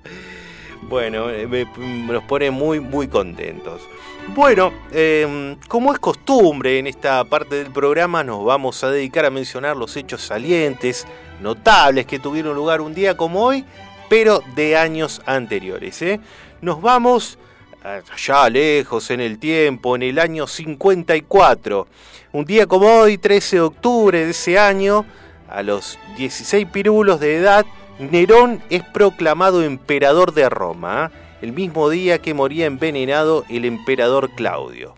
bueno, 0.90 1.30
eh, 1.30 1.68
nos 1.78 2.24
pone 2.24 2.50
muy, 2.50 2.80
muy 2.80 3.08
contentos. 3.08 3.82
Bueno, 4.30 4.74
em, 4.92 5.56
como 5.68 5.94
es 5.94 6.00
costumbre 6.00 6.80
en 6.80 6.88
esta 6.88 7.24
parte 7.24 7.56
del 7.56 7.72
programa, 7.72 8.24
nos 8.24 8.44
vamos 8.44 8.84
a 8.84 8.90
dedicar 8.90 9.24
a 9.24 9.30
mencionar 9.30 9.78
los 9.78 9.96
hechos 9.96 10.22
salientes, 10.22 11.08
notables 11.42 12.06
que 12.06 12.20
tuvieron 12.20 12.56
lugar 12.56 12.82
un 12.82 12.94
día 12.94 13.16
como 13.18 13.44
hoy, 13.44 13.66
pero 14.10 14.42
de 14.56 14.78
años 14.78 15.22
anteriores. 15.26 16.02
¿eh? 16.02 16.20
Nos 16.62 16.82
vamos 16.82 17.38
allá 17.84 18.50
lejos 18.50 19.12
en 19.12 19.22
el 19.22 19.40
tiempo, 19.40 19.96
en 19.96 20.04
el 20.04 20.20
año 20.20 20.48
54. 20.48 21.88
Un 22.34 22.46
día 22.46 22.68
como 22.68 22.88
hoy, 22.88 23.18
13 23.18 23.56
de 23.58 23.62
octubre 23.62 24.26
de 24.26 24.32
ese 24.32 24.60
año, 24.60 25.06
a 25.50 25.64
los 25.64 25.98
16 26.18 26.68
pirulos 26.68 27.20
de 27.20 27.38
edad, 27.38 27.66
Nerón 28.00 28.62
es 28.70 28.84
proclamado 28.84 29.64
emperador 29.64 30.34
de 30.34 30.50
Roma. 30.50 31.12
¿eh? 31.14 31.28
el 31.42 31.54
mismo 31.54 31.90
día 31.90 32.20
que 32.20 32.34
moría 32.34 32.66
envenenado 32.66 33.46
el 33.50 33.66
emperador 33.66 34.32
Claudio. 34.32 34.96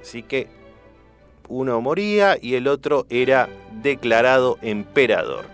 Así 0.00 0.22
que 0.22 0.48
uno 1.48 1.80
moría 1.80 2.38
y 2.40 2.54
el 2.54 2.68
otro 2.68 3.06
era 3.10 3.48
declarado 3.82 4.58
emperador. 4.62 5.44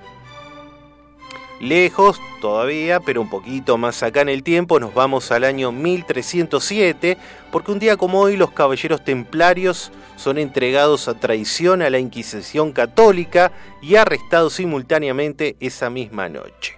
Lejos 1.61 2.21
todavía, 2.41 3.01
pero 3.01 3.23
un 3.23 3.31
poquito 3.31 3.79
más 3.79 4.03
acá 4.03 4.21
en 4.21 4.29
el 4.29 4.43
tiempo, 4.43 4.81
nos 4.81 4.93
vamos 4.93 5.31
al 5.31 5.45
año 5.45 5.73
1307, 5.73 7.17
porque 7.51 7.73
un 7.73 7.79
día 7.79 7.97
como 7.97 8.21
hoy 8.21 8.37
los 8.37 8.51
caballeros 8.51 9.05
templarios 9.05 9.93
son 10.17 10.39
entregados 10.39 11.09
a 11.09 11.15
traición 11.15 11.81
a 11.81 11.91
la 11.91 11.99
Inquisición 11.99 12.73
católica 12.73 13.53
y 13.81 13.97
arrestados 13.97 14.55
simultáneamente 14.55 15.57
esa 15.61 15.91
misma 15.91 16.29
noche. 16.29 16.77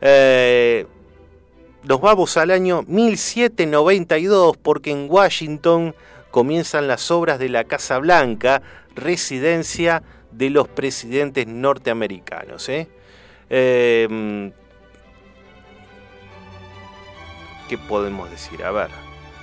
Eh, 0.00 0.86
nos 1.82 2.00
vamos 2.00 2.36
al 2.36 2.50
año 2.52 2.84
1792 2.86 4.56
porque 4.56 4.92
en 4.92 5.10
Washington 5.10 5.94
comienzan 6.30 6.86
las 6.86 7.10
obras 7.10 7.38
de 7.38 7.48
la 7.48 7.64
Casa 7.64 7.98
Blanca, 7.98 8.62
residencia 8.94 10.02
de 10.30 10.50
los 10.50 10.68
presidentes 10.68 11.46
norteamericanos. 11.46 12.68
¿eh? 12.68 12.88
Em, 13.48 14.52
qué 17.68 17.78
podemos 17.78 18.30
decir? 18.30 18.62
A 18.64 18.70
ver. 18.70 18.90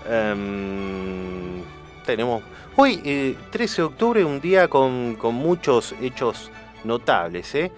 Em, 0.10 1.62
tenemos. 2.06 2.44
Hoy, 2.76 3.36
13 3.52 3.74
eh, 3.74 3.76
de 3.78 3.84
octubre, 3.84 4.24
un 4.24 4.40
día 4.40 4.68
con, 4.68 5.18
muchos 5.34 5.94
hechos 6.02 6.52
notables. 6.84 7.54
¿eh? 7.56 7.72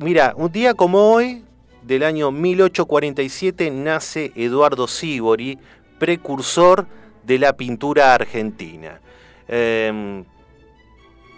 mira, 0.00 0.32
un 0.36 0.50
día 0.50 0.74
como 0.74 1.12
hoy, 1.12 1.44
del 1.82 2.02
año 2.04 2.30
1847 2.30 3.70
nace 3.70 4.32
Eduardo 4.36 4.86
Sibori, 4.86 5.58
precursor 5.98 6.86
la 7.26 7.56
pintura 7.56 8.14
argentina. 8.14 9.00
Em, 9.48 10.24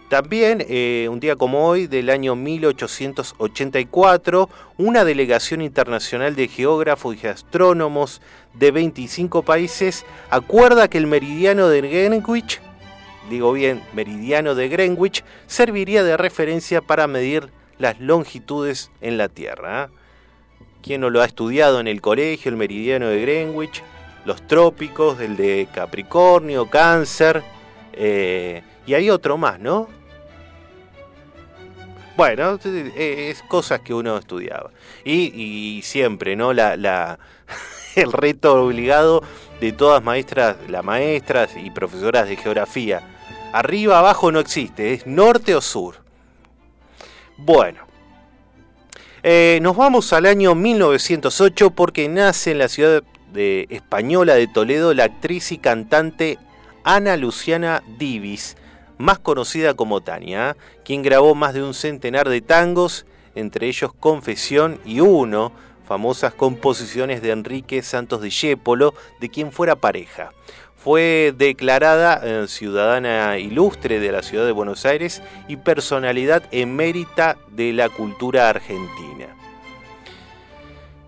también, 0.08 0.64
eh, 0.68 1.08
un 1.10 1.18
día 1.18 1.34
como 1.34 1.66
hoy, 1.66 1.86
del 1.86 2.10
año 2.10 2.36
1884, 2.36 4.50
una 4.76 5.04
delegación 5.04 5.62
internacional 5.62 6.36
de 6.36 6.48
geógrafos 6.48 7.16
y 7.22 7.26
astrónomos 7.26 8.20
de 8.52 8.70
25 8.70 9.42
países 9.42 10.04
acuerda 10.30 10.88
que 10.88 10.98
el 10.98 11.06
meridiano 11.06 11.68
de 11.68 11.80
Greenwich, 11.80 12.60
digo 13.30 13.52
bien, 13.52 13.82
meridiano 13.94 14.54
de 14.54 14.68
Greenwich, 14.68 15.24
serviría 15.46 16.04
de 16.04 16.16
referencia 16.16 16.80
para 16.80 17.06
medir 17.06 17.50
las 17.78 17.98
longitudes 17.98 18.90
en 19.00 19.18
la 19.18 19.28
Tierra. 19.28 19.84
¿eh? 19.84 19.88
¿Quién 20.82 21.00
no 21.00 21.10
lo 21.10 21.22
ha 21.22 21.24
estudiado 21.24 21.80
en 21.80 21.88
el 21.88 22.00
colegio? 22.00 22.50
El 22.50 22.56
meridiano 22.56 23.08
de 23.08 23.20
Greenwich, 23.22 23.82
los 24.24 24.46
trópicos, 24.46 25.20
el 25.20 25.36
de 25.36 25.68
Capricornio, 25.72 26.68
Cáncer, 26.68 27.42
eh, 27.92 28.62
y 28.86 28.94
hay 28.94 29.10
otro 29.10 29.36
más, 29.36 29.60
¿no? 29.60 29.88
Bueno, 32.16 32.58
es 32.96 33.42
cosas 33.42 33.80
que 33.80 33.92
uno 33.92 34.16
estudiaba. 34.16 34.70
Y, 35.04 35.80
siempre, 35.82 36.36
¿no? 36.36 36.52
La, 36.52 37.18
el 37.96 38.12
reto 38.12 38.64
obligado 38.64 39.22
de 39.60 39.72
todas 39.72 40.02
maestras, 40.02 40.56
las 40.68 40.84
maestras 40.84 41.56
y 41.56 41.70
profesoras 41.70 42.28
de 42.28 42.36
geografía. 42.36 43.02
Arriba, 43.52 43.98
abajo 43.98 44.30
no 44.30 44.40
existe, 44.40 44.94
es 44.94 45.06
norte 45.06 45.54
o 45.54 45.60
sur. 45.60 45.96
Bueno, 47.36 47.80
eh, 49.22 49.58
nos 49.62 49.76
vamos 49.76 50.12
al 50.12 50.26
año 50.26 50.54
1908 50.54 51.70
porque 51.70 52.08
nace 52.08 52.52
en 52.52 52.58
la 52.58 52.68
ciudad 52.68 53.02
de, 53.34 53.66
española 53.68 54.34
de 54.34 54.46
Toledo 54.46 54.94
la 54.94 55.04
actriz 55.04 55.52
y 55.52 55.58
cantante 55.58 56.38
Ana 56.84 57.16
Luciana 57.18 57.82
Divis, 57.98 58.56
más 58.96 59.18
conocida 59.18 59.74
como 59.74 60.00
Tania, 60.00 60.56
quien 60.84 61.02
grabó 61.02 61.34
más 61.34 61.52
de 61.52 61.62
un 61.62 61.74
centenar 61.74 62.28
de 62.28 62.40
tangos, 62.40 63.04
entre 63.34 63.66
ellos 63.66 63.92
Confesión 63.98 64.78
y 64.84 65.00
Uno, 65.00 65.52
famosas 65.86 66.34
composiciones 66.34 67.20
de 67.20 67.30
Enrique 67.30 67.82
Santos 67.82 68.22
de 68.22 68.30
Yépolo, 68.30 68.94
de 69.20 69.28
quien 69.28 69.52
fuera 69.52 69.76
pareja. 69.76 70.32
Fue 70.76 71.34
declarada 71.36 72.20
eh, 72.22 72.46
ciudadana 72.46 73.38
ilustre 73.38 74.00
de 74.00 74.12
la 74.12 74.22
ciudad 74.22 74.44
de 74.44 74.52
Buenos 74.52 74.84
Aires 74.84 75.22
y 75.48 75.56
personalidad 75.56 76.42
emérita 76.52 77.38
de 77.50 77.72
la 77.72 77.88
cultura 77.88 78.50
argentina. 78.50 79.33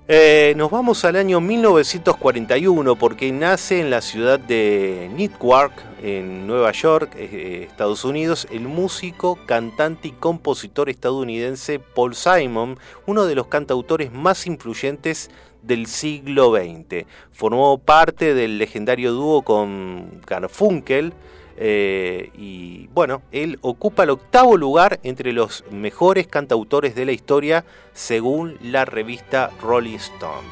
Eh, 0.08 0.54
nos 0.56 0.70
vamos 0.70 1.04
al 1.04 1.16
año 1.16 1.40
1941 1.40 2.94
porque 2.94 3.32
nace 3.32 3.80
en 3.80 3.90
la 3.90 4.00
ciudad 4.00 4.38
de 4.38 5.10
Newark, 5.12 5.72
en 6.00 6.46
Nueva 6.46 6.70
York, 6.70 7.10
eh, 7.16 7.66
Estados 7.68 8.04
Unidos, 8.04 8.46
el 8.52 8.68
músico, 8.68 9.36
cantante 9.46 10.06
y 10.06 10.12
compositor 10.12 10.90
estadounidense 10.90 11.80
Paul 11.80 12.14
Simon, 12.14 12.78
uno 13.06 13.24
de 13.24 13.34
los 13.34 13.48
cantautores 13.48 14.12
más 14.12 14.46
influyentes 14.46 15.28
del 15.62 15.86
siglo 15.86 16.54
XX. 16.54 17.04
Formó 17.32 17.76
parte 17.78 18.32
del 18.32 18.58
legendario 18.58 19.10
dúo 19.10 19.42
con 19.42 20.20
Garfunkel. 20.24 21.14
Eh, 21.56 22.30
y 22.36 22.88
bueno, 22.88 23.22
él 23.32 23.58
ocupa 23.62 24.02
el 24.02 24.10
octavo 24.10 24.56
lugar 24.56 25.00
entre 25.02 25.32
los 25.32 25.64
mejores 25.70 26.26
cantautores 26.26 26.94
de 26.94 27.06
la 27.06 27.12
historia 27.12 27.64
según 27.92 28.58
la 28.62 28.84
revista 28.84 29.50
Rolling 29.60 29.96
Stone. 29.96 30.48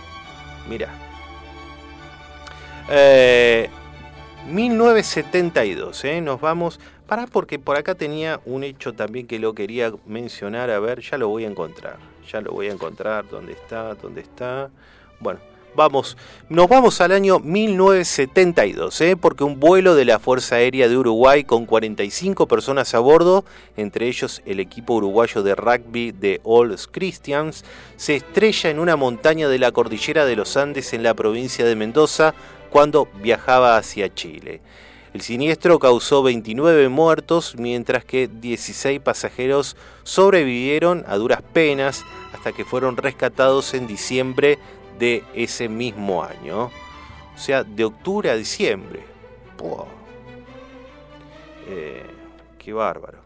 Mira. 0.69 0.89
1972, 4.47 6.05
eh, 6.05 6.21
nos 6.21 6.39
vamos 6.39 6.79
Pará, 7.07 7.27
porque 7.27 7.59
por 7.59 7.77
acá 7.77 7.95
tenía 7.95 8.41
un 8.47 8.65
hecho 8.65 8.95
también 8.95 9.27
que 9.27 9.39
lo 9.39 9.55
quería 9.55 9.93
mencionar. 10.07 10.71
A 10.71 10.81
ver, 10.81 11.01
ya 11.01 11.19
lo 11.19 11.29
voy 11.29 11.45
a 11.45 11.49
encontrar. 11.49 11.99
Ya 12.31 12.41
lo 12.41 12.53
voy 12.53 12.69
a 12.69 12.73
encontrar. 12.73 13.29
¿Dónde 13.29 13.53
está? 13.53 13.95
¿Dónde 13.95 14.23
está? 14.23 14.71
Bueno, 15.21 15.41
vamos. 15.75 16.17
Nos 16.49 16.69
vamos 16.69 17.01
al 17.01 17.13
año 17.13 17.39
1972, 17.39 19.01
¿eh? 19.01 19.17
porque 19.17 19.45
un 19.45 19.61
vuelo 19.61 19.95
de 19.95 20.05
la 20.05 20.19
Fuerza 20.19 20.57
Aérea 20.57 20.89
de 20.89 20.97
Uruguay 20.97 21.45
con 21.45 21.67
45 21.67 22.47
personas 22.47 22.95
a 22.95 22.99
bordo, 22.99 23.45
entre 23.77 24.09
ellos 24.09 24.43
el 24.47 24.61
equipo 24.61 24.95
uruguayo 24.95 25.43
de 25.43 25.55
rugby 25.55 26.13
de 26.13 26.41
All 26.45 26.75
Christians, 26.91 27.65
se 27.97 28.17
estrella 28.17 28.71
en 28.71 28.79
una 28.79 28.97
montaña 28.97 29.49
de 29.49 29.59
la 29.59 29.73
cordillera 29.73 30.25
de 30.25 30.37
los 30.37 30.57
Andes 30.57 30.93
en 30.93 31.03
la 31.03 31.15
provincia 31.15 31.65
de 31.65 31.77
Mendoza 31.77 32.35
cuando 32.71 33.09
viajaba 33.23 33.77
hacia 33.77 34.13
Chile. 34.13 34.61
El 35.15 35.21
siniestro 35.21 35.79
causó 35.79 36.25
29 36.25 36.89
muertos, 36.89 37.55
mientras 37.57 38.05
que 38.05 38.27
16 38.29 39.01
pasajeros 39.01 39.77
sobrevivieron 40.03 41.05
a 41.07 41.15
duras 41.15 41.41
penas 41.41 42.05
hasta 42.33 42.51
que 42.51 42.65
fueron 42.65 42.97
rescatados 42.97 43.75
en 43.75 43.87
diciembre 43.87 44.59
de 44.99 45.25
ese 45.35 45.69
mismo 45.69 46.23
año. 46.23 46.71
O 47.35 47.39
sea, 47.39 47.65
de 47.65 47.85
octubre 47.85 48.31
a 48.31 48.37
diciembre. 48.37 49.15
Eh, 51.69 52.03
qué 52.59 52.73
bárbaro. 52.73 53.19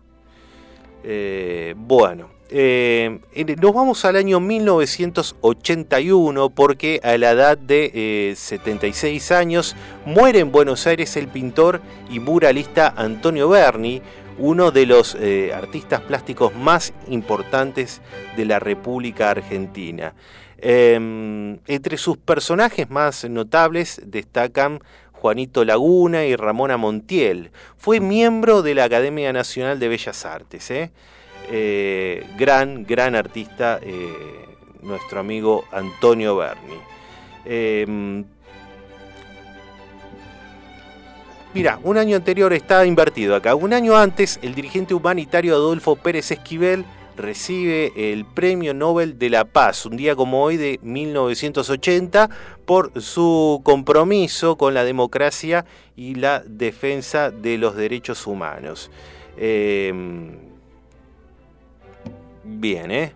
Eh, 1.05 1.75
bueno, 1.77 2.31
eh, 2.51 3.21
nos 3.61 3.75
vamos 3.75 4.05
al 4.05 4.17
año 4.17 4.41
1981 4.41 6.51
porque 6.51 7.01
a 7.03 7.17
la 7.19 7.31
edad 7.31 7.57
de 7.59 8.35
76 8.37 9.33
años 9.33 9.75
muere 10.05 10.41
en 10.41 10.53
Buenos 10.53 10.87
Aires 10.87 11.17
el 11.17 11.29
pintor 11.29 11.81
y 12.11 12.21
muralista 12.21 12.93
Antonio 12.97 13.49
Berni, 13.49 14.03
uno 14.39 14.71
de 14.71 14.85
los 14.87 15.17
artistas 15.55 16.01
plásticos 16.03 16.55
más 16.55 16.93
importantes 17.09 18.01
de 18.37 18.45
la 18.45 18.61
República 18.61 19.31
Argentina. 19.31 20.15
Em, 20.61 21.59
entre 21.69 21.97
sus 21.97 22.17
personajes 22.19 22.91
más 22.91 23.25
notables 23.31 24.01
destacan 24.05 24.81
Juanito 25.13 25.65
Laguna 25.65 26.25
y 26.25 26.35
Ramona 26.35 26.77
Montiel. 26.77 27.53
Fue 27.77 28.01
miembro 28.01 28.63
de 28.63 28.75
la 28.75 28.85
Academia 28.85 29.33
Nacional 29.33 29.79
de 29.79 29.89
Bellas 29.89 30.25
Artes. 30.25 30.71
¿eh? 30.73 30.91
Eh, 31.51 32.27
gran, 32.37 32.85
gran 32.85 33.15
artista, 33.15 33.79
eh, 33.83 34.47
nuestro 34.83 35.21
amigo 35.21 35.65
Antonio 35.71 36.37
Berni. 36.37 36.81
Em, 37.45 38.25
mira, 41.55 41.79
un 41.85 41.99
año 41.99 42.17
anterior 42.17 42.53
está 42.53 42.85
invertido 42.85 43.37
acá. 43.37 43.55
Un 43.55 43.73
año 43.73 43.97
antes, 43.97 44.41
el 44.43 44.57
dirigente 44.57 44.93
humanitario 44.93 45.55
Adolfo 45.55 45.95
Pérez 45.95 46.33
Esquivel 46.33 46.85
recibe 47.19 47.93
el 47.97 48.25
Premio 48.25 48.73
Nobel 48.73 49.19
de 49.19 49.29
la 49.29 49.45
Paz, 49.45 49.85
un 49.85 49.97
día 49.97 50.17
como 50.17 50.43
hoy 50.43 50.57
de 50.57 50.79
1980, 50.83 52.31
por 52.65 53.01
su 53.03 53.61
compromiso 53.65 54.57
con 54.57 54.73
la 54.73 54.85
democracia 54.85 55.67
y 55.97 56.15
la 56.15 56.43
defensa 56.47 57.31
de 57.31 57.59
los 57.59 57.77
derechos 57.77 58.27
humanos. 58.27 58.91
Em, 59.37 60.31
bien, 62.45 62.91
¿eh? 62.91 63.13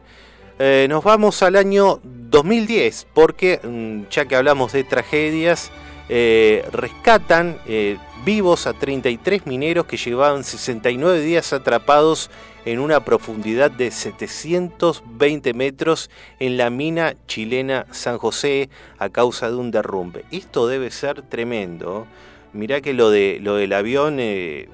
¿eh? 0.58 0.86
Nos 0.88 1.02
vamos 1.02 1.42
al 1.42 1.56
año 1.56 2.00
2010, 2.02 3.06
porque 3.14 3.60
mm, 3.62 4.10
ya 4.10 4.26
que 4.26 4.36
hablamos 4.36 4.72
de 4.72 4.84
tragedias, 4.84 5.70
eh, 6.08 6.66
rescatan 6.72 7.58
eh, 7.66 7.98
vivos 8.24 8.66
a 8.66 8.72
33 8.72 9.46
mineros 9.46 9.86
que 9.86 9.96
llevaban 9.96 10.44
69 10.44 11.20
días 11.20 11.52
atrapados 11.52 12.30
en 12.64 12.78
una 12.78 13.04
profundidad 13.04 13.70
de 13.70 13.90
720 13.90 15.54
metros 15.54 16.10
en 16.38 16.56
la 16.56 16.70
mina 16.70 17.14
chilena 17.26 17.86
San 17.90 18.18
José 18.18 18.70
a 18.98 19.08
causa 19.08 19.50
de 19.50 19.56
un 19.56 19.70
derrumbe. 19.70 20.24
Esto 20.30 20.68
debe 20.68 20.90
ser 20.90 21.22
tremendo. 21.22 22.06
Mirá 22.52 22.80
que 22.80 22.92
lo, 22.92 23.10
de, 23.10 23.38
lo 23.40 23.56
del 23.56 23.72
avión 23.72 24.18
eh, 24.20 24.68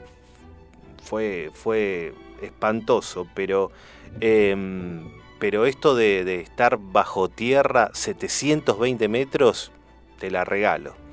fue, 1.03 1.51
fue 1.55 2.12
espantoso, 2.43 3.27
pero, 3.35 3.71
em, 4.21 5.11
pero 5.38 5.64
esto 5.64 5.95
de, 5.95 6.25
de 6.25 6.41
estar 6.41 6.79
bajo 6.79 7.29
tierra 7.29 7.91
720 7.95 9.09
metros, 9.09 9.73
te 10.19 10.31
la 10.31 10.45
regalo. 10.45 11.08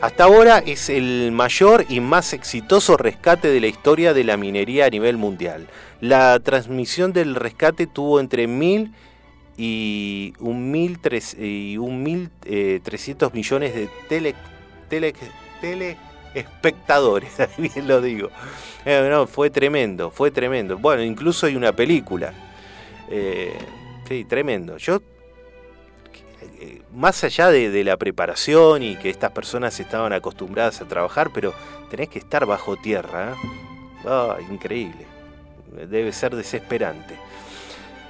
Hasta 0.00 0.24
ahora 0.24 0.58
es 0.60 0.88
el 0.88 1.30
mayor 1.30 1.84
y 1.90 2.00
más 2.00 2.32
exitoso 2.32 2.96
rescate 2.96 3.48
de 3.48 3.60
la 3.60 3.66
historia 3.66 4.14
de 4.14 4.24
la 4.24 4.38
minería 4.38 4.86
a 4.86 4.90
nivel 4.90 5.18
mundial. 5.18 5.66
La 6.00 6.40
transmisión 6.40 7.12
del 7.12 7.34
rescate 7.34 7.86
tuvo 7.86 8.18
entre 8.18 8.48
1.000 8.48 8.94
y 9.58 10.32
1.300 10.38 12.30
eh, 12.46 12.80
millones 13.34 13.74
de 13.74 13.90
tele, 14.08 14.34
tele, 14.88 15.14
telespectadores, 15.60 17.32
bien 17.58 17.86
lo 17.86 18.00
digo. 18.00 18.30
Eh, 18.86 19.26
fue 19.30 19.50
tremendo, 19.50 20.10
fue 20.10 20.30
tremendo. 20.30 20.78
Bueno, 20.78 21.02
incluso 21.02 21.44
hay 21.44 21.56
una 21.56 21.72
película. 21.72 22.32
Eh, 23.10 23.52
sí, 24.08 24.24
tremendo. 24.24 24.78
Yo 24.78 25.02
más 26.94 27.24
allá 27.24 27.50
de, 27.50 27.84
la 27.84 27.96
preparación 27.96 28.82
y 28.82 28.96
que 28.96 29.10
estas 29.10 29.30
personas 29.32 29.78
estaban 29.80 30.12
acostumbradas 30.12 30.80
a 30.80 30.88
trabajar, 30.88 31.30
pero 31.32 31.54
tenés 31.90 32.08
que 32.08 32.18
estar 32.18 32.46
bajo 32.46 32.76
tierra. 32.76 33.34
¿eh? 34.04 34.42
increíble. 34.50 35.06
Debe 35.88 36.12
ser 36.12 36.34
desesperante. 36.34 37.16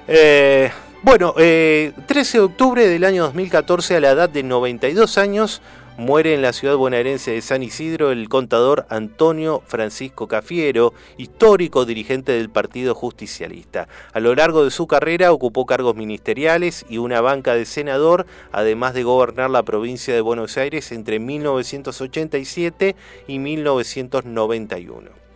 Eh, 0.07 0.71
bueno, 1.03 1.33
13 1.33 1.41
eh, 1.43 1.93
de 2.33 2.39
octubre 2.39 2.87
del 2.87 3.03
año 3.03 3.23
2014, 3.23 3.95
a 3.95 3.99
la 3.99 4.11
edad 4.11 4.29
de 4.29 4.43
92 4.43 5.17
años, 5.17 5.61
Muere 5.97 6.33
en 6.33 6.41
la 6.41 6.53
ciudad 6.53 6.77
bonaerense 6.77 7.31
de 7.31 7.41
San 7.41 7.63
Isidro 7.63 8.11
el 8.11 8.29
contador 8.29 8.85
Antonio 8.89 9.61
Francisco 9.67 10.27
Cafiero, 10.27 10.93
histórico 11.17 11.85
dirigente 11.85 12.31
del 12.31 12.49
Partido 12.49 12.95
Justicialista. 12.95 13.87
A 14.13 14.21
lo 14.21 14.33
largo 14.33 14.63
de 14.63 14.71
su 14.71 14.87
carrera 14.87 15.33
ocupó 15.33 15.65
cargos 15.65 15.95
ministeriales 15.95 16.85
y 16.89 16.97
una 16.97 17.19
banca 17.19 17.55
de 17.55 17.65
senador, 17.65 18.25
además 18.51 18.93
de 18.93 19.03
gobernar 19.03 19.49
la 19.49 19.63
provincia 19.63 20.13
de 20.13 20.21
Buenos 20.21 20.57
Aires 20.57 20.91
entre 20.93 21.19
1987 21.19 22.95
y 23.27 23.39
1991. 23.39 25.30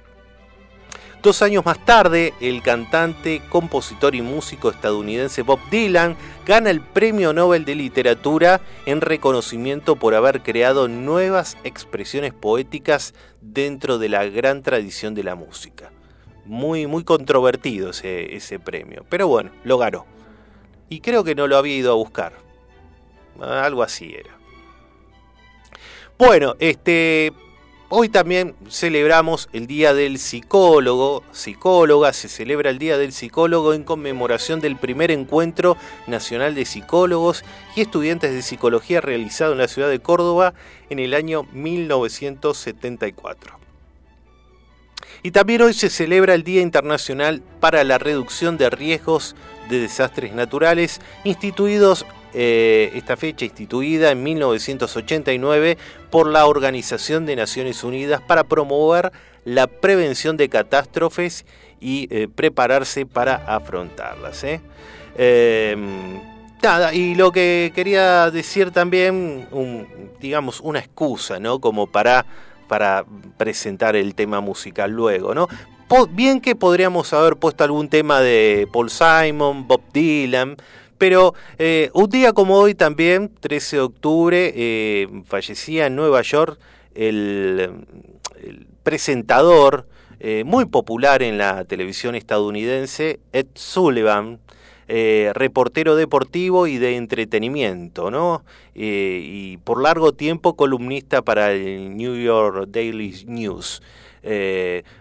Dos 1.25 1.41
años 1.41 1.65
más 1.65 1.83
tarde, 1.83 2.35
el 2.39 2.61
cantante, 2.61 3.41
compositor 3.49 4.13
y 4.13 4.21
músico 4.21 4.69
estadounidense 4.69 5.41
Bob 5.41 5.59
Dylan 5.71 6.15
gana 6.45 6.69
el 6.69 6.81
Premio 6.81 7.33
Nobel 7.33 7.65
de 7.65 7.73
Literatura 7.73 8.61
en 8.85 9.01
reconocimiento 9.01 9.95
por 9.95 10.13
haber 10.13 10.43
creado 10.43 10.87
nuevas 10.87 11.57
expresiones 11.63 12.31
poéticas 12.31 13.15
dentro 13.41 13.97
de 13.97 14.07
la 14.07 14.25
gran 14.25 14.61
tradición 14.61 15.15
de 15.15 15.23
la 15.23 15.33
música. 15.33 15.91
Muy, 16.45 16.85
muy 16.85 17.03
controvertido 17.03 17.89
ese, 17.89 18.59
premio, 18.63 19.03
pero 19.09 19.27
bueno, 19.27 19.49
lo 19.63 19.79
ganó. 19.79 20.05
Y 20.89 20.99
creo 20.99 21.23
que 21.23 21.33
no 21.33 21.47
lo 21.47 21.57
había 21.57 21.75
ido 21.75 21.91
a 21.91 21.95
buscar. 21.95 22.33
Algo 23.41 23.81
así 23.81 24.13
era. 24.13 24.37
Bueno, 26.19 26.55
este, 26.59 27.33
Hoy 27.87 28.09
también 28.09 28.55
celebramos 28.67 29.47
el 29.53 29.67
Día 29.67 29.93
del 29.93 30.17
Psicólogo, 30.17 31.23
psicóloga, 31.31 32.13
se 32.13 32.29
celebra 32.29 32.71
el 32.71 32.79
Día 32.79 32.97
del 32.97 33.13
Psicólogo 33.13 33.75
en 33.75 33.83
conmemoración 33.83 34.59
del 34.59 34.75
primer 34.75 35.11
encuentro 35.11 35.77
nacional 36.07 36.55
de 36.55 36.65
psicólogos 36.65 37.43
y 37.75 37.81
estudiantes 37.81 38.33
de 38.33 38.41
psicología 38.41 39.01
realizado 39.01 39.51
en 39.51 39.59
la 39.59 39.67
ciudad 39.67 39.87
de 39.87 39.99
Córdoba 39.99 40.55
en 40.89 40.97
el 40.97 41.13
año 41.13 41.43
1974. 41.53 43.59
Y 45.21 45.29
también 45.29 45.61
hoy 45.61 45.75
se 45.75 45.91
celebra 45.91 46.33
el 46.33 46.43
Día 46.43 46.61
Internacional 46.61 47.43
para 47.59 47.83
la 47.83 47.99
Reducción 47.99 48.57
de 48.57 48.71
Riesgos 48.71 49.35
de 49.69 49.79
Desastres 49.79 50.33
Naturales, 50.33 51.01
instituidos 51.23 52.07
eh, 52.37 52.91
esta 52.95 53.15
fecha 53.15 53.45
instituida 53.45 54.11
en 54.11 54.21
1989 54.21 55.77
por 56.09 56.27
la 56.27 56.45
Organización 56.47 57.25
de 57.25 57.37
Naciones 57.37 57.81
Unidas 57.83 58.19
para 58.19 58.43
promover 58.43 59.13
la 59.45 59.67
prevención 59.67 60.35
de 60.35 60.49
catástrofes 60.49 61.45
y 61.79 62.09
eh, 62.11 62.27
prepararse 62.27 63.05
para 63.05 63.35
afrontarlas. 63.35 64.43
¿eh? 64.43 64.59
Em, 65.17 66.19
nada, 66.61 66.93
y 66.93 67.15
lo 67.15 67.31
que 67.31 67.71
quería 67.73 68.29
decir 68.31 68.71
también, 68.71 69.47
digamos, 70.19 70.59
una 70.59 70.79
excusa, 70.79 71.39
¿no? 71.39 71.59
Como 71.59 71.87
para, 71.87 72.25
para 72.67 73.05
presentar 73.37 73.95
el 73.95 74.13
tema 74.13 74.41
musical 74.41 74.91
luego, 74.91 75.33
¿no? 75.33 75.47
Bien 76.09 76.41
que 76.41 76.55
podríamos 76.55 77.13
haber 77.13 77.37
puesto 77.37 77.63
algún 77.63 77.87
tema 77.87 78.19
de 78.19 78.67
Paul 78.73 78.89
Simon, 78.89 79.67
Bob 79.67 79.81
Dylan, 79.93 80.57
pero 80.97 81.33
eh, 81.57 81.89
un 81.93 82.09
día 82.09 82.33
como 82.33 82.57
hoy 82.57 82.75
también, 82.75 83.31
13 83.39 83.77
de 83.77 83.81
octubre, 83.81 84.53
eh, 84.55 85.07
fallecía 85.25 85.87
en 85.87 85.95
Nueva 85.95 86.21
York 86.21 86.59
el, 86.93 87.85
presentador 88.83 89.87
eh, 90.19 90.43
muy 90.45 90.65
popular 90.65 91.23
en 91.23 91.37
la 91.37 91.65
televisión 91.65 92.15
estadounidense, 92.15 93.19
Ed 93.33 93.47
Sullivan, 93.55 94.39
eh, 94.87 95.31
reportero 95.33 95.95
deportivo 95.95 96.67
y 96.67 96.77
de 96.77 96.95
entretenimiento, 96.95 98.11
¿no? 98.11 98.43
Eh, 98.75 99.21
y 99.23 99.57
por 99.57 99.81
largo 99.81 100.13
tiempo 100.13 100.55
columnista 100.55 101.21
para 101.21 101.51
el 101.51 101.95
New 101.95 102.15
York 102.15 102.67
Daily 102.69 103.23
News. 103.25 103.81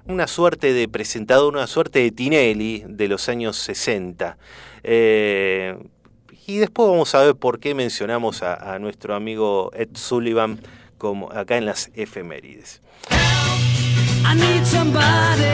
una 0.06 0.26
suerte 0.26 0.72
de 0.72 0.86
presentador, 0.88 1.54
una 1.54 1.66
suerte 1.66 2.00
de 2.00 2.10
Tinelli 2.10 2.84
de 2.86 3.08
los 3.08 3.28
años 3.28 3.56
60. 3.56 4.36
y 6.46 6.56
después 6.58 6.88
vamos 6.90 7.14
a 7.14 7.22
ver 7.22 7.34
por 7.34 7.58
qué 7.58 7.74
mencionamos 7.74 8.42
a, 8.42 8.74
a 8.74 8.78
nuestro 8.78 9.14
amigo 9.14 9.70
Ed 9.74 9.90
Sullivan 9.94 10.60
como 10.98 11.30
acá 11.32 11.56
en 11.56 11.66
las 11.66 11.90
efemérides. 11.94 12.80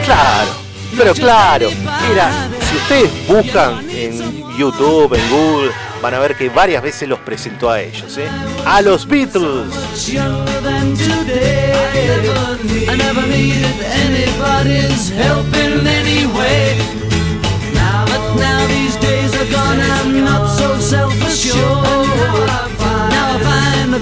Claro, 0.05 0.53
pero 0.97 1.15
claro, 1.15 1.71
mira, 2.09 2.49
si 2.69 2.77
ustedes 2.77 3.29
buscan 3.29 3.89
en 3.91 4.57
YouTube, 4.57 5.15
en 5.15 5.31
Google, 5.31 5.71
van 6.03 6.15
a 6.15 6.19
ver 6.19 6.37
que 6.37 6.49
varias 6.49 6.83
veces 6.83 7.09
los 7.09 7.19
presentó 7.21 7.71
a 7.71 7.81
ellos, 7.81 8.17
¿eh? 8.19 8.29
A 8.65 8.83
los 8.83 9.07
Beatles. 9.07 9.73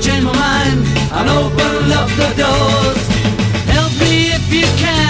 Changed 0.01 0.27
my 0.27 0.33
mind 0.33 0.87
and 1.11 1.29
open 1.29 1.91
up 1.91 2.09
the 2.11 2.31
doors. 2.39 3.03
Help 3.67 3.93
me 3.99 4.31
if 4.31 4.47
you 4.53 4.63
can, 4.79 5.08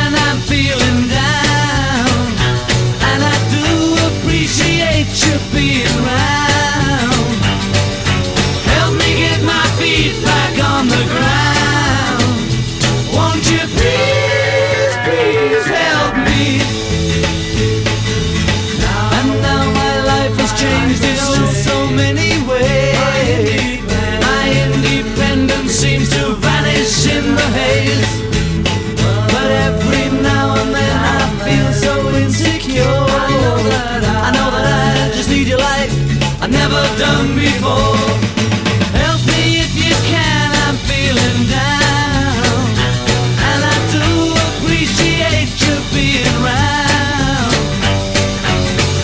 you 5.69 5.85
being 5.85 6.47
I've 36.49 36.55
never 36.55 36.82
done 36.96 37.34
before. 37.34 38.09
Help 38.96 39.20
me 39.26 39.61
if 39.61 39.72
you 39.76 39.92
can, 40.09 40.49
I'm 40.64 40.76
feeling 40.88 41.44
down. 41.53 42.64
And 43.49 43.61
I 43.68 43.76
do 43.92 44.32
appreciate 44.49 45.53
you 45.61 45.76
being 45.92 46.24
around. 46.40 47.53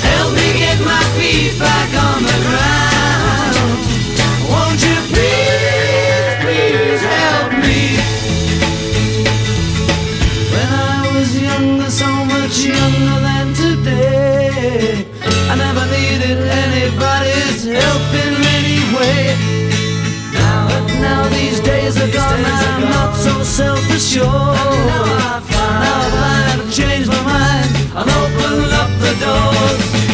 Help 0.09 0.33
me 0.33 0.49
get 0.57 0.81
my 0.89 1.05
feet 1.21 1.53
back 1.61 1.91
on 2.09 2.23
the 2.25 2.39
ground. 2.49 3.77
Won't 4.49 4.81
you 4.81 4.97
please, 5.13 6.27
please 6.41 7.03
help 7.05 7.53
me? 7.61 8.01
When 10.49 10.69
I 10.73 11.13
was 11.13 11.29
younger, 11.39 11.91
so 11.91 12.09
much 12.25 12.65
younger 12.65 13.21
than 13.21 13.53
today, 13.53 15.05
I 15.51 15.55
never 15.57 15.85
needed 15.87 16.39
anybody's 16.65 17.65
help 17.65 18.07
in 18.25 18.35
any 18.59 18.81
way. 18.97 19.37
Now, 20.33 20.69
but 20.69 20.87
now 21.01 21.29
these 21.29 21.61
days 21.61 21.97
are 22.03 22.11
gone, 22.11 22.45
I'm 22.45 22.83
not 22.91 23.15
so 23.15 23.43
self-assured. 23.43 24.27
Now 24.27 25.05
I 25.31 25.41
find 25.53 26.61
I've 26.61 26.73
changed 26.73 27.09
my 27.09 27.23
mind 27.23 27.71
and 27.99 28.09
opened 28.21 28.73
up 28.73 28.91
the 29.05 29.13
doors. 29.25 30.14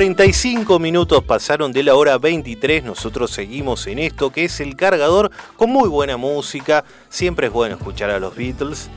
45 0.00 0.78
minutos 0.78 1.22
pasaron 1.24 1.72
de 1.72 1.82
la 1.82 1.94
hora 1.94 2.16
23, 2.16 2.84
nosotros 2.84 3.32
seguimos 3.32 3.86
en 3.86 3.98
esto 3.98 4.32
que 4.32 4.44
es 4.44 4.60
el 4.60 4.74
cargador 4.74 5.30
con 5.58 5.68
muy 5.68 5.90
buena 5.90 6.16
música, 6.16 6.86
siempre 7.10 7.48
es 7.48 7.52
bueno 7.52 7.76
escuchar 7.76 8.08
a 8.08 8.18
los 8.18 8.34
Beatles, 8.34 8.88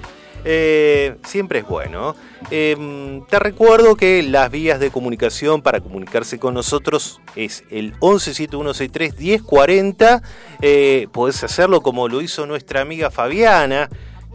eh, 0.46 1.18
siempre 1.26 1.60
es 1.60 1.68
bueno. 1.68 2.16
Eh, 2.52 3.22
te 3.30 3.38
recuerdo 3.38 3.98
que 3.98 4.24
las 4.24 4.50
vías 4.50 4.80
de 4.80 4.92
comunicación 4.92 5.62
para 5.62 5.82
comunicarse 5.82 6.40
con 6.40 6.54
nosotros 6.54 7.20
es 7.36 7.66
el 7.70 8.00
1171631040, 8.00 10.22
eh, 10.62 11.10
podés 11.12 11.44
hacerlo 11.44 11.82
como 11.82 12.08
lo 12.08 12.22
hizo 12.22 12.46
nuestra 12.46 12.80
amiga 12.80 13.12
Fabiana, 13.12 13.90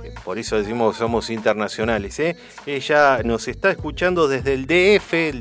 eh, 0.05 0.15
por 0.23 0.39
eso 0.39 0.57
decimos 0.57 0.93
que 0.93 0.99
somos 0.99 1.31
internacionales. 1.31 2.19
¿eh? 2.21 2.37
Ella 2.67 3.23
nos 3.25 3.49
está 3.49 3.71
escuchando 3.71 4.29
desde 4.29 4.55
el 4.55 4.67
DF, 4.67 5.15
el 5.15 5.41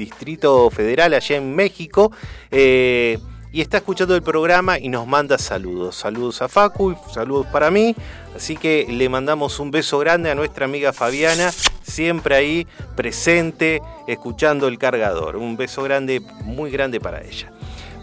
Distrito 0.00 0.70
Federal, 0.70 1.14
allá 1.14 1.36
en 1.36 1.54
México. 1.54 2.10
eh, 2.50 3.18
y 3.52 3.60
está 3.60 3.78
escuchando 3.78 4.14
el 4.14 4.22
programa 4.22 4.78
y 4.78 4.88
nos 4.88 5.06
manda 5.08 5.36
saludos. 5.36 5.96
Saludos 5.96 6.40
a 6.40 6.48
Facu 6.48 6.96
saludos 7.12 7.46
para 7.46 7.70
mí. 7.70 7.96
Así 8.36 8.56
que 8.56 8.86
le 8.88 9.08
mandamos 9.08 9.58
un 9.58 9.72
beso 9.72 9.98
grande 9.98 10.30
a 10.30 10.36
nuestra 10.36 10.66
amiga 10.66 10.92
Fabiana, 10.92 11.50
siempre 11.82 12.36
ahí 12.36 12.66
presente, 12.94 13.82
escuchando 14.06 14.68
el 14.68 14.78
cargador. 14.78 15.36
Un 15.36 15.56
beso 15.56 15.82
grande, 15.82 16.20
muy 16.44 16.70
grande 16.70 17.00
para 17.00 17.22
ella. 17.22 17.52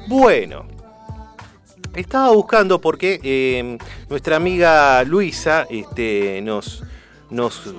Bueno, 0.08 0.66
estaba 1.96 2.32
buscando 2.34 2.82
porque 2.82 3.20
eh, 3.24 3.78
nuestra 4.10 4.36
amiga 4.36 5.02
Luisa 5.06 5.66
este, 5.70 6.42
nos, 6.42 6.84
nos... 7.30 7.74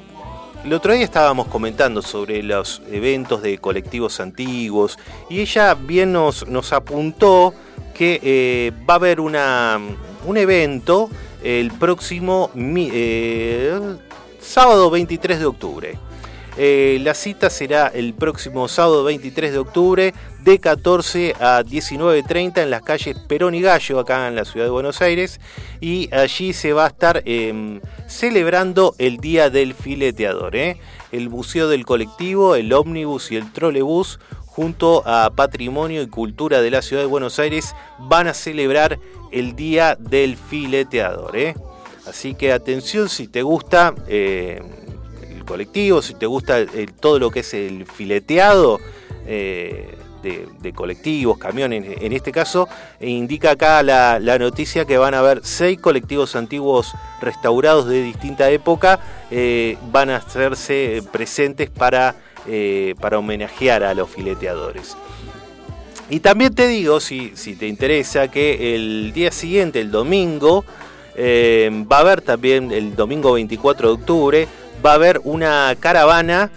El 0.64 0.72
otro 0.72 0.92
día 0.92 1.04
estábamos 1.04 1.46
comentando 1.46 2.02
sobre 2.02 2.42
los 2.42 2.82
eventos 2.90 3.42
de 3.42 3.59
colectivos 3.59 4.20
antiguos 4.20 4.98
y 5.30 5.40
ella 5.40 5.74
bien 5.74 6.12
nos, 6.12 6.72
apuntó 6.72 7.54
que 7.94 8.20
eh, 8.22 8.72
va 8.88 8.94
a 8.94 8.96
haber 8.96 9.20
una, 9.20 9.78
un 10.26 10.36
evento 10.36 11.09
el 11.42 11.70
próximo 11.70 12.50
eh, 12.56 13.78
sábado 14.40 14.90
23 14.90 15.38
de 15.38 15.46
octubre. 15.46 15.98
Eh, 16.61 16.98
la 17.04 17.14
cita 17.14 17.50
será 17.50 17.86
el 17.86 18.14
próximo 18.14 18.66
sábado 18.66 19.04
23 19.04 19.52
de 19.52 19.59
octubre 19.59 20.14
de 20.40 20.59
14 20.59 21.36
a 21.38 21.62
19.30 21.62 22.64
en 22.64 22.70
las 22.70 22.82
calles 22.82 23.16
Perón 23.28 23.54
y 23.54 23.61
Gallo, 23.61 24.00
acá 24.00 24.26
en 24.26 24.34
la 24.34 24.44
ciudad 24.44 24.66
de 24.66 24.70
Buenos 24.70 25.00
Aires. 25.00 25.38
Y 25.80 26.12
allí 26.12 26.52
se 26.52 26.72
va 26.72 26.86
a 26.86 26.88
estar 26.88 27.22
em, 27.26 27.80
celebrando 28.09 28.96
el 28.98 29.18
Día 29.18 29.50
del 29.50 29.72
Fileteador. 29.72 30.56
¿eh? 30.56 30.80
El 31.12 31.28
buceo 31.28 31.68
del 31.68 31.86
colectivo, 31.86 32.56
el 32.56 32.72
ómnibus 32.72 33.30
y 33.30 33.36
el 33.36 33.52
trolebús 33.52 34.18
junto 34.46 35.04
a 35.06 35.30
Patrimonio 35.30 36.02
y 36.02 36.09
Cultura 36.09 36.61
de 36.61 36.72
la 36.72 36.82
Ciudad 36.82 37.02
de 37.02 37.09
Buenos 37.09 37.38
Aires 37.38 37.76
van 38.00 38.26
a 38.26 38.34
celebrar 38.34 38.98
el 39.30 39.54
Día 39.54 39.96
del 40.00 40.36
Fileteador. 40.36 41.36
¿eh? 41.36 41.54
Así 42.04 42.34
que 42.34 42.50
atención 42.50 43.09
si 43.09 43.28
te 43.28 43.42
gusta 43.42 43.94
el 45.49 45.53
colectivo, 45.53 46.03
si 46.03 46.14
te 46.14 46.26
gusta 46.26 46.66
todo 47.01 47.18
lo 47.18 47.30
que 47.30 47.40
es 47.40 47.55
el 47.55 47.86
fileteado. 47.86 48.78
Eh, 49.26 49.94
de, 50.22 50.72
colectivos, 50.72 51.38
camiones 51.38 51.84
en 52.03 52.12
este 52.12 52.32
caso, 52.32 52.68
e 53.01 53.09
indica 53.09 53.53
acá 53.53 53.82
la, 53.82 54.38
noticia 54.38 54.84
que 54.84 54.99
van 54.99 55.14
a 55.14 55.20
haber 55.20 55.40
seis 55.44 55.78
colectivos 55.78 56.36
antiguos 56.36 56.92
restaurados 57.22 57.86
de 57.86 58.03
distinta 58.03 58.51
época, 58.51 59.01
eh, 59.30 59.78
van 59.90 60.11
a 60.11 60.16
hacerse 60.16 61.03
presentes 61.12 61.70
para, 61.70 62.16
eh, 62.46 62.94
para 63.01 63.18
homenajear 63.18 63.84
a 63.84 63.94
los 63.94 64.11
fileteadores. 64.11 64.96
Y 66.11 66.20
también 66.20 66.55
te 66.55 66.66
digo, 66.66 67.01
si, 67.01 67.32
si 67.34 67.55
te 67.55 67.66
interesa, 67.68 68.28
que 68.28 68.74
el 68.74 69.12
día 69.14 69.30
siguiente, 69.30 69.80
el 69.80 69.90
domingo, 69.90 70.64
va 71.16 71.96
a 71.96 72.01
haber 72.01 72.20
también, 72.20 72.70
el 72.70 72.94
domingo 72.96 73.32
24 73.32 73.88
de 73.88 73.94
octubre, 73.94 74.49
va 74.85 74.93
a 74.93 74.95
haber 74.95 75.20
una 75.24 75.76
caravana 75.79 76.51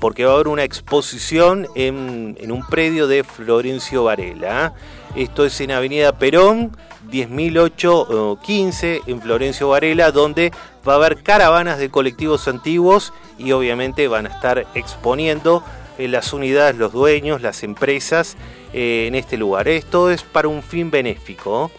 porque 0.00 0.24
va 0.24 0.32
a 0.32 0.34
haber 0.34 0.48
una 0.48 0.64
exposición 0.64 1.68
en, 1.74 2.34
un 2.50 2.66
predio 2.66 3.06
de 3.06 3.22
Florencio 3.22 4.04
Varela. 4.04 4.72
Esto 5.14 5.44
es 5.44 5.60
en 5.60 5.70
Avenida 5.72 6.18
Perón, 6.18 6.74
10.008-15 7.10 9.02
en 9.06 9.20
Florencio 9.20 9.68
Varela, 9.68 10.10
donde 10.10 10.52
va 10.88 10.94
a 10.94 10.96
haber 10.96 11.22
caravanas 11.22 11.78
de 11.78 11.90
colectivos 11.90 12.48
antiguos 12.48 13.12
y 13.38 13.52
obviamente 13.52 14.08
van 14.08 14.26
a 14.26 14.30
estar 14.30 14.66
exponiendo 14.74 15.62
eh, 15.98 16.08
las 16.08 16.32
unidades, 16.32 16.76
los 16.76 16.92
dueños, 16.92 17.42
las 17.42 17.62
empresas 17.62 18.38
eh, 18.72 19.04
en 19.06 19.14
este 19.14 19.36
lugar. 19.36 19.68
Esto 19.68 20.10
es 20.10 20.22
para 20.22 20.48
un 20.48 20.62
fin 20.62 20.90
benéfico. 20.90 21.70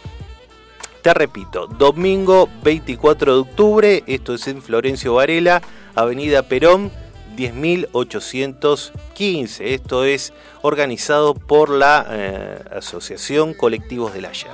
Te 1.02 1.14
repito, 1.16 1.66
domingo 1.66 2.48
24 2.62 3.34
de 3.34 3.40
octubre, 3.40 4.04
esto 4.06 4.36
es 4.36 4.48
en 4.48 4.62
Florencio 4.62 5.16
Varela, 5.16 5.60
Avenida 5.96 6.44
Perón, 6.44 6.92
10.815. 7.36 9.62
Esto 9.62 10.06
es 10.06 10.32
organizado 10.62 11.34
por 11.34 11.72
la 11.72 12.06
eh, 12.08 12.60
Asociación 12.78 13.56
Colectivos 13.56 14.14
del 14.14 14.26
Ayer. 14.26 14.52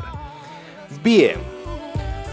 Bien, 1.03 1.35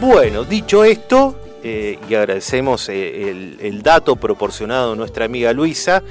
bueno, 0.00 0.44
dicho 0.44 0.84
esto, 0.84 1.36
eh, 1.64 1.98
y 2.08 2.14
agradecemos 2.14 2.88
eh, 2.90 3.56
el, 3.60 3.82
dato 3.82 4.14
proporcionado 4.14 4.92
a 4.92 4.96
nuestra 4.96 5.24
amiga 5.24 5.52
Luisa, 5.52 6.04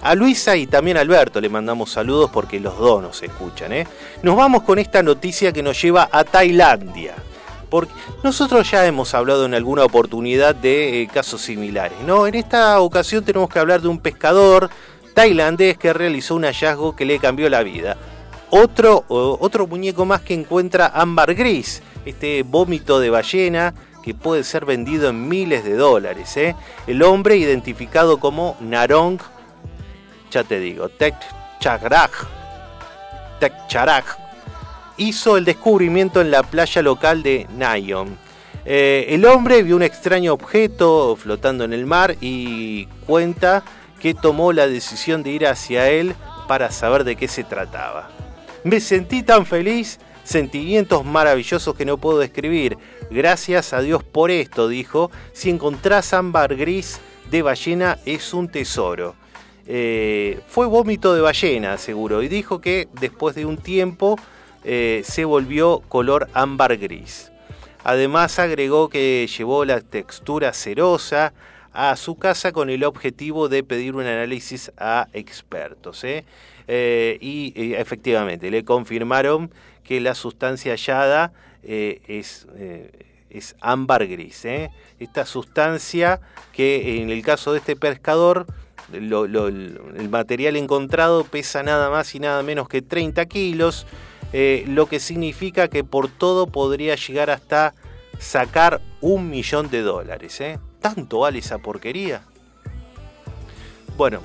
a 0.00 0.14
Luisa 0.14 0.56
y 0.56 0.66
también 0.66 0.96
a 0.96 1.00
Alberto 1.00 1.38
le 1.38 1.50
mandamos 1.50 1.90
saludos 1.90 2.30
porque 2.32 2.58
los 2.58 2.78
dos 2.78 3.02
nos 3.02 3.22
escuchan. 3.22 3.86
Nos 4.22 4.36
vamos 4.36 4.62
con 4.62 4.78
esta 4.78 5.02
noticia 5.02 5.52
que 5.52 5.62
nos 5.62 5.82
lleva 5.82 6.08
a 6.10 6.24
Tailandia 6.24 7.14
porque 7.72 7.94
nosotros 8.22 8.70
ya 8.70 8.84
hemos 8.84 9.14
hablado 9.14 9.46
en 9.46 9.54
alguna 9.54 9.82
oportunidad 9.82 10.54
de 10.54 11.00
eh, 11.00 11.06
casos 11.06 11.40
similares, 11.40 11.96
¿no? 12.06 12.26
En 12.26 12.34
esta 12.34 12.78
ocasión 12.80 13.24
tenemos 13.24 13.48
que 13.48 13.58
hablar 13.58 13.80
de 13.80 13.88
un 13.88 13.98
pescador 13.98 14.68
tailandés 15.14 15.78
que 15.78 15.94
realizó 15.94 16.34
un 16.34 16.44
hallazgo 16.44 16.94
que 16.94 17.06
le 17.06 17.18
cambió 17.18 17.48
la 17.48 17.62
vida. 17.62 17.96
Otro, 18.50 19.06
otro 19.08 19.66
muñeco 19.66 20.04
más 20.04 20.20
que 20.20 20.34
encuentra 20.34 20.92
ámbar 20.94 21.34
gris, 21.34 21.82
este 22.04 22.42
vómito 22.42 23.00
de 23.00 23.08
ballena 23.08 23.72
que 24.02 24.12
puede 24.12 24.44
ser 24.44 24.66
vendido 24.66 25.08
en 25.08 25.26
miles 25.26 25.64
de 25.64 25.74
dólares. 25.74 26.36
¿eh? 26.36 26.54
El 26.86 27.02
hombre 27.02 27.38
identificado 27.38 28.20
como 28.20 28.54
Narong, 28.60 29.18
ya 30.30 30.44
te 30.44 30.60
digo, 30.60 30.90
Tek 30.90 31.14
Chagraj, 31.58 32.10
hizo 34.96 35.36
el 35.36 35.44
descubrimiento 35.44 36.20
en 36.20 36.30
la 36.30 36.42
playa 36.42 36.82
local 36.82 37.22
de 37.22 37.46
Nayon. 37.56 38.16
Eh, 38.64 39.06
el 39.08 39.24
hombre 39.24 39.62
vio 39.62 39.76
un 39.76 39.82
extraño 39.82 40.32
objeto 40.32 41.16
flotando 41.16 41.64
en 41.64 41.72
el 41.72 41.84
mar 41.84 42.16
y 42.20 42.86
cuenta 43.06 43.64
que 44.00 44.14
tomó 44.14 44.52
la 44.52 44.66
decisión 44.66 45.22
de 45.22 45.30
ir 45.30 45.46
hacia 45.46 45.88
él 45.88 46.14
para 46.46 46.70
saber 46.70 47.04
de 47.04 47.16
qué 47.16 47.28
se 47.28 47.44
trataba. 47.44 48.10
Me 48.64 48.80
sentí 48.80 49.22
tan 49.22 49.46
feliz, 49.46 49.98
sentimientos 50.24 51.04
maravillosos 51.04 51.74
que 51.74 51.84
no 51.84 51.98
puedo 51.98 52.18
describir. 52.18 52.78
Gracias 53.10 53.72
a 53.72 53.80
Dios 53.80 54.04
por 54.04 54.30
esto, 54.30 54.68
dijo. 54.68 55.10
Si 55.32 55.50
encontrás 55.50 56.12
ámbar 56.14 56.54
gris 56.54 57.00
de 57.30 57.42
ballena 57.42 57.98
es 58.04 58.32
un 58.32 58.48
tesoro. 58.48 59.16
Eh, 59.66 60.40
fue 60.48 60.66
vómito 60.66 61.14
de 61.14 61.20
ballena, 61.20 61.78
seguro, 61.78 62.22
y 62.22 62.28
dijo 62.28 62.60
que 62.60 62.88
después 63.00 63.34
de 63.34 63.46
un 63.46 63.56
tiempo 63.56 64.18
eh, 64.64 65.02
se 65.04 65.24
volvió 65.24 65.80
color 65.88 66.28
ámbar 66.34 66.76
gris. 66.76 67.32
Además 67.84 68.38
agregó 68.38 68.88
que 68.88 69.26
llevó 69.26 69.64
la 69.64 69.80
textura 69.80 70.52
cerosa 70.52 71.32
a 71.72 71.96
su 71.96 72.16
casa 72.16 72.52
con 72.52 72.70
el 72.70 72.84
objetivo 72.84 73.48
de 73.48 73.64
pedir 73.64 73.96
un 73.96 74.02
análisis 74.06 74.70
a 74.78 75.08
expertos. 75.12 76.04
¿eh? 76.04 76.24
Eh, 76.68 77.18
y 77.20 77.74
efectivamente 77.74 78.50
le 78.50 78.64
confirmaron 78.64 79.50
que 79.82 80.00
la 80.00 80.14
sustancia 80.14 80.72
hallada 80.72 81.32
es, 81.64 82.46
es, 83.30 83.56
ámbar 83.60 84.06
gris. 84.06 84.44
Esta 85.00 85.26
sustancia 85.26 86.20
que 86.52 87.02
en 87.02 87.10
el 87.10 87.22
caso 87.22 87.52
de 87.52 87.58
este 87.58 87.74
pescador 87.74 88.46
el 88.92 90.08
material 90.10 90.56
encontrado 90.56 91.24
pesa 91.24 91.62
nada 91.62 91.90
más 91.90 92.14
y 92.14 92.20
nada 92.20 92.42
menos 92.42 92.68
que 92.68 92.82
30 92.82 93.26
kilos. 93.26 93.86
Eh, 94.32 94.64
lo 94.66 94.86
que 94.86 94.98
significa 94.98 95.68
que 95.68 95.84
por 95.84 96.08
todo 96.08 96.46
podría 96.46 96.94
llegar 96.94 97.30
hasta 97.30 97.74
sacar 98.18 98.80
un 99.00 99.28
millón 99.28 99.70
de 99.70 99.82
dólares. 99.82 100.40
¿eh? 100.40 100.58
¿Tanto 100.80 101.20
vale 101.20 101.40
esa 101.40 101.58
porquería? 101.58 102.22
Bueno, 103.96 104.20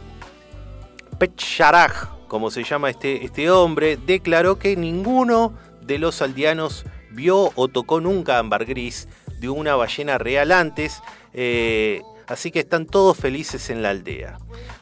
Pecharaj, 1.20 2.28
como 2.28 2.52
se 2.52 2.64
llama 2.64 2.90
este, 2.90 3.26
este 3.26 3.50
hombre, 3.52 3.98
declaró 3.98 4.60
que 4.60 4.76
ninguno 4.76 5.54
de 5.82 6.00
los 6.00 6.22
aldeanos 6.22 6.86
vio 7.12 7.52
o 7.56 7.68
tocó 7.68 8.00
nunca 8.00 8.38
ámbar 8.38 8.66
gris 8.66 9.08
de 9.40 9.50
una 9.50 9.76
ballena 9.76 10.18
real 10.18 10.52
antes, 10.52 11.02
eh, 11.34 12.02
así 12.28 12.52
que 12.52 12.60
están 12.60 12.86
todos 12.86 13.18
felices 13.18 13.70
en 13.70 13.82
la 13.82 13.90
aldea. 13.90 14.40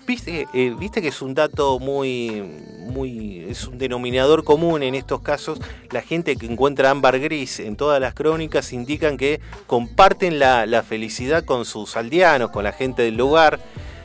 Viste, 0.08 0.48
eh, 0.54 0.76
viste 0.78 1.02
que 1.02 1.08
es 1.08 1.22
un 1.24 1.34
dato 1.34 1.80
muy, 1.80 2.44
muy, 2.80 3.44
es 3.50 3.66
un 3.68 3.80
denominador 3.80 4.44
común 4.44 4.84
en 4.84 4.94
estos 4.94 5.22
casos. 5.22 5.60
La 5.90 6.04
gente 6.04 6.36
que 6.36 6.46
encuentra 6.46 6.92
ámbar 6.92 7.20
gris 7.20 7.60
en 7.60 7.76
todas 7.76 8.00
las 8.00 8.14
crónicas 8.14 8.72
indican 8.72 9.18
que 9.18 9.42
comparten 9.66 10.38
la, 10.38 10.84
felicidad 10.88 11.44
con 11.44 11.66
sus 11.66 11.98
aldeanos, 11.98 12.52
con 12.52 12.64
la 12.64 12.72
gente 12.72 13.02
del 13.02 13.18
lugar. 13.18 13.60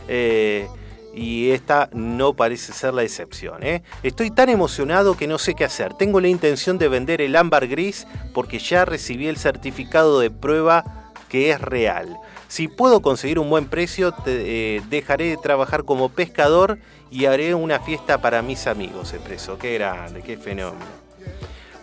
Eh, 0.09 0.67
y 1.13 1.51
esta 1.51 1.91
no 1.93 2.33
parece 2.35 2.73
ser 2.73 2.95
la 2.95 3.03
excepción. 3.03 3.63
¿eh? 3.63 3.83
Estoy 4.03 4.31
tan 4.31 4.49
emocionado 4.49 5.19
que 5.19 5.27
no 5.27 5.37
sé 5.37 5.55
qué 5.55 5.65
hacer. 5.65 5.93
Tengo 5.95 6.21
la 6.21 6.29
intención 6.29 6.79
de 6.79 6.89
vender 6.89 7.21
el 7.21 7.37
ámbar 7.37 7.67
gris 7.67 8.07
porque 8.33 8.59
ya 8.59 8.87
recibí 8.87 9.27
el 9.27 9.37
certificado 9.37 10.21
de 10.21 10.31
prueba 10.31 11.13
que 11.29 11.51
es 11.51 11.61
real. 11.61 12.19
Si 12.51 12.67
puedo 12.67 13.01
conseguir 13.01 13.39
un 13.39 13.49
buen 13.49 13.67
precio, 13.67 14.13
eh, 14.27 14.83
dejaré 14.91 15.27
de 15.27 15.37
trabajar 15.37 15.85
como 15.85 16.09
pescador 16.09 16.81
y 17.09 17.27
haré 17.27 17.55
una 17.55 17.79
fiesta 17.79 18.21
para 18.21 18.43
mis 18.43 18.67
amigos, 18.67 19.13
expresó. 19.13 19.57
Qué 19.57 19.75
grande, 19.75 20.21
qué 20.23 20.37
fenómeno. 20.37 20.85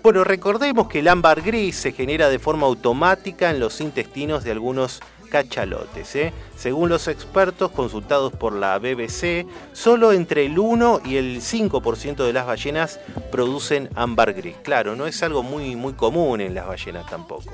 Bueno, 0.04 0.26
recordemos 0.26 0.90
que 0.90 1.00
el 1.00 1.08
ámbar 1.08 1.42
gris 1.42 1.78
se 1.78 1.94
genera 1.94 2.28
de 2.28 2.38
forma 2.38 2.68
automática 2.68 3.50
en 3.50 3.62
los 3.62 3.80
intestinos 3.80 4.44
de 4.44 4.52
algunos 4.52 5.00
cachalotes. 5.30 6.14
¿eh? 6.18 6.34
Según 6.58 6.90
los 6.90 7.08
expertos 7.08 7.72
consultados 7.72 8.34
por 8.34 8.52
la 8.52 8.78
BBC, 8.78 9.48
solo 9.72 10.12
entre 10.12 10.48
el 10.48 10.60
1 10.60 11.00
y 11.06 11.16
el 11.16 11.38
5% 11.40 12.26
de 12.26 12.34
las 12.34 12.46
ballenas 12.46 13.00
producen 13.32 13.88
ámbar 13.96 14.34
gris. 14.34 14.58
Claro, 14.64 14.98
no 14.98 15.08
es 15.08 15.24
algo 15.24 15.44
muy, 15.44 15.78
muy 15.78 15.94
común 15.94 16.42
en 16.42 16.54
las 16.54 16.68
ballenas 16.68 17.10
tampoco. 17.10 17.54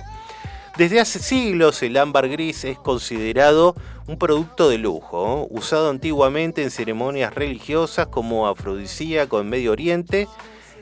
Desde 0.77 0.99
hace 0.99 1.19
siglos 1.19 1.83
el 1.83 1.95
ámbar 1.97 2.27
gris 2.29 2.63
es 2.63 2.79
considerado 2.79 3.75
un 4.07 4.17
producto 4.17 4.69
de 4.69 4.79
lujo, 4.79 5.47
usado 5.51 5.91
antiguamente 5.91 6.63
en 6.63 6.71
ceremonias 6.71 7.35
religiosas 7.35 8.07
como 8.07 8.47
afrodisíaco 8.47 9.39
en 9.39 9.49
Medio 9.49 9.71
Oriente 9.71 10.27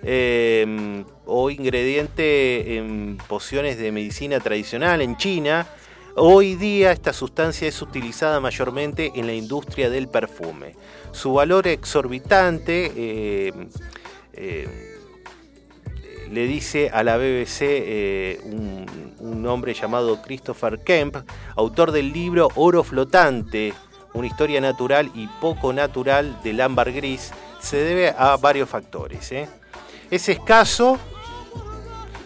em, 0.02 1.04
o 1.26 1.50
ingrediente 1.50 2.78
en 2.78 3.18
pociones 3.28 3.78
de 3.78 3.92
medicina 3.92 4.39
tradicional 4.39 5.02
en 5.02 5.18
China. 5.18 5.68
Hoy 6.16 6.56
día 6.56 6.94
esta 6.94 7.12
sustancia 7.12 7.68
es 7.68 7.82
utilizada 7.82 8.39
mayormente 8.39 9.12
en 9.16 9.28
la 9.28 9.34
industria 9.34 9.89
del 9.89 10.08
perfume. 10.08 10.78
Su 11.12 11.34
valor 11.34 11.68
exorbitante 11.68 13.48
em, 13.48 13.68
em, 14.32 14.91
le 16.32 16.48
dice 16.48 16.90
a 16.92 17.04
la 17.04 17.18
BBC 17.18 17.62
eh, 17.62 18.40
un, 19.20 19.46
hombre 19.46 19.74
llamado 19.74 20.22
Christopher 20.22 20.80
Kemp, 20.80 21.18
autor 21.56 21.92
del 21.92 22.14
libro 22.14 22.48
Oro 22.56 22.84
Flotante, 22.84 23.74
una 24.14 24.28
historia 24.28 24.62
natural 24.62 25.12
y 25.14 25.28
poco 25.42 25.74
natural 25.74 26.40
del 26.44 26.62
ámbar 26.62 26.92
gris, 26.94 27.32
se 27.60 27.78
debe 27.78 28.14
a 28.18 28.38
varios 28.38 28.70
factores. 28.70 29.32
¿eh? 29.32 29.50
Es 30.10 30.30
escaso, 30.30 31.00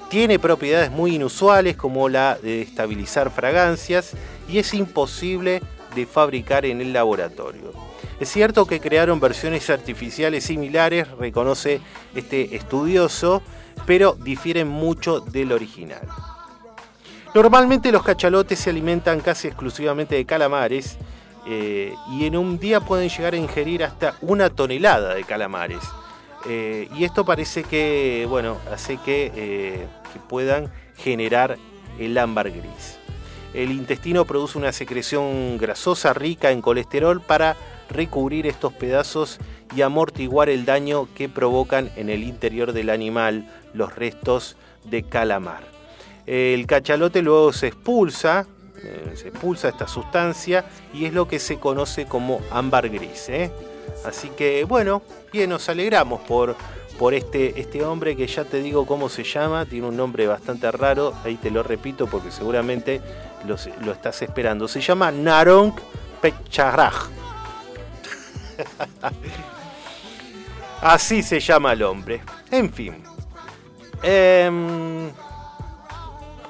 tiene 0.09 0.37
propiedades 0.37 0.91
muy 0.91 1.15
inusuales 1.15 1.75
como 1.75 2.09
la 2.09 2.37
de 2.37 2.61
estabilizar 2.61 3.31
fragancias 3.31 4.11
y 4.47 4.59
es 4.59 4.73
imposible 4.73 5.61
de 5.95 6.05
fabricar 6.05 6.65
en 6.65 6.81
el 6.81 6.93
laboratorio. 6.93 7.71
Es 8.19 8.29
cierto 8.29 8.67
que 8.67 8.79
crearon 8.79 9.19
versiones 9.19 9.69
artificiales 9.69 10.43
similares, 10.43 11.09
reconoce 11.17 11.81
este 12.13 12.55
estudioso, 12.55 13.41
pero 13.85 14.13
difieren 14.13 14.67
mucho 14.67 15.19
del 15.19 15.51
original. 15.51 16.07
Normalmente 17.33 17.91
los 17.91 18.03
cachalotes 18.03 18.59
se 18.59 18.69
alimentan 18.69 19.19
casi 19.19 19.47
exclusivamente 19.47 20.15
de 20.15 20.25
calamares 20.25 20.97
eh, 21.45 21.93
y 22.11 22.25
en 22.25 22.37
un 22.37 22.57
día 22.57 22.79
pueden 22.79 23.09
llegar 23.09 23.33
a 23.33 23.37
ingerir 23.37 23.83
hasta 23.83 24.15
una 24.21 24.49
tonelada 24.49 25.13
de 25.15 25.23
calamares. 25.23 25.81
Eh, 26.47 26.87
y 26.95 27.03
esto 27.03 27.25
parece 27.25 27.63
que, 27.63 28.25
bueno, 28.29 28.57
hace 28.71 28.99
eh, 29.05 29.85
que 30.13 30.19
puedan 30.29 30.71
generar 30.95 31.57
el 31.99 32.17
ámbar 32.17 32.51
gris. 32.51 32.99
El 33.53 33.71
intestino 33.71 34.25
produce 34.25 34.57
una 34.57 34.71
secreción 34.71 35.57
grasosa 35.57 36.13
rica 36.13 36.51
en 36.51 36.61
colesterol 36.61 37.21
para 37.21 37.55
recubrir 37.89 38.47
estos 38.47 38.73
pedazos 38.73 39.39
y 39.75 39.81
amortiguar 39.81 40.49
el 40.49 40.65
daño 40.65 41.07
que 41.15 41.29
provocan 41.29 41.89
en 41.95 42.09
el 42.09 42.23
interior 42.23 42.73
del 42.73 42.89
animal 42.89 43.47
los 43.75 43.95
restos 43.95 44.55
de 44.83 45.03
calamar. 45.03 45.63
El 46.25 46.65
cachalote 46.65 47.21
luego 47.21 47.53
se 47.53 47.67
expulsa, 47.67 48.47
eh, 48.77 49.11
se 49.15 49.29
expulsa 49.29 49.69
esta 49.69 49.87
sustancia 49.87 50.65
y 50.93 51.05
es 51.05 51.13
lo 51.13 51.27
que 51.27 51.39
se 51.39 51.59
conoce 51.59 52.05
como 52.05 52.41
ámbar 52.51 52.89
gris. 52.89 53.29
¿eh? 53.29 53.51
Así 54.05 54.29
que 54.29 54.63
bueno, 54.63 55.03
bien, 55.31 55.49
nos 55.51 55.69
alegramos 55.69 56.21
por, 56.21 56.55
por 56.97 57.13
este, 57.13 57.59
este 57.59 57.83
hombre 57.83 58.15
que 58.15 58.25
ya 58.27 58.43
te 58.43 58.61
digo 58.61 58.85
cómo 58.85 59.09
se 59.09 59.23
llama, 59.23 59.65
tiene 59.65 59.87
un 59.87 59.97
nombre 59.97 60.25
bastante 60.27 60.71
raro, 60.71 61.13
ahí 61.23 61.35
te 61.35 61.51
lo 61.51 61.61
repito 61.61 62.07
porque 62.07 62.31
seguramente 62.31 63.01
lo, 63.45 63.55
lo 63.83 63.91
estás 63.91 64.21
esperando. 64.21 64.67
Se 64.67 64.81
llama 64.81 65.11
Narong 65.11 65.73
Pecharaj. 66.21 67.09
Así 70.81 71.21
se 71.23 71.39
llama 71.39 71.73
el 71.73 71.83
hombre. 71.83 72.21
En 72.51 72.71
fin. 72.71 73.14
Eh, 74.03 75.11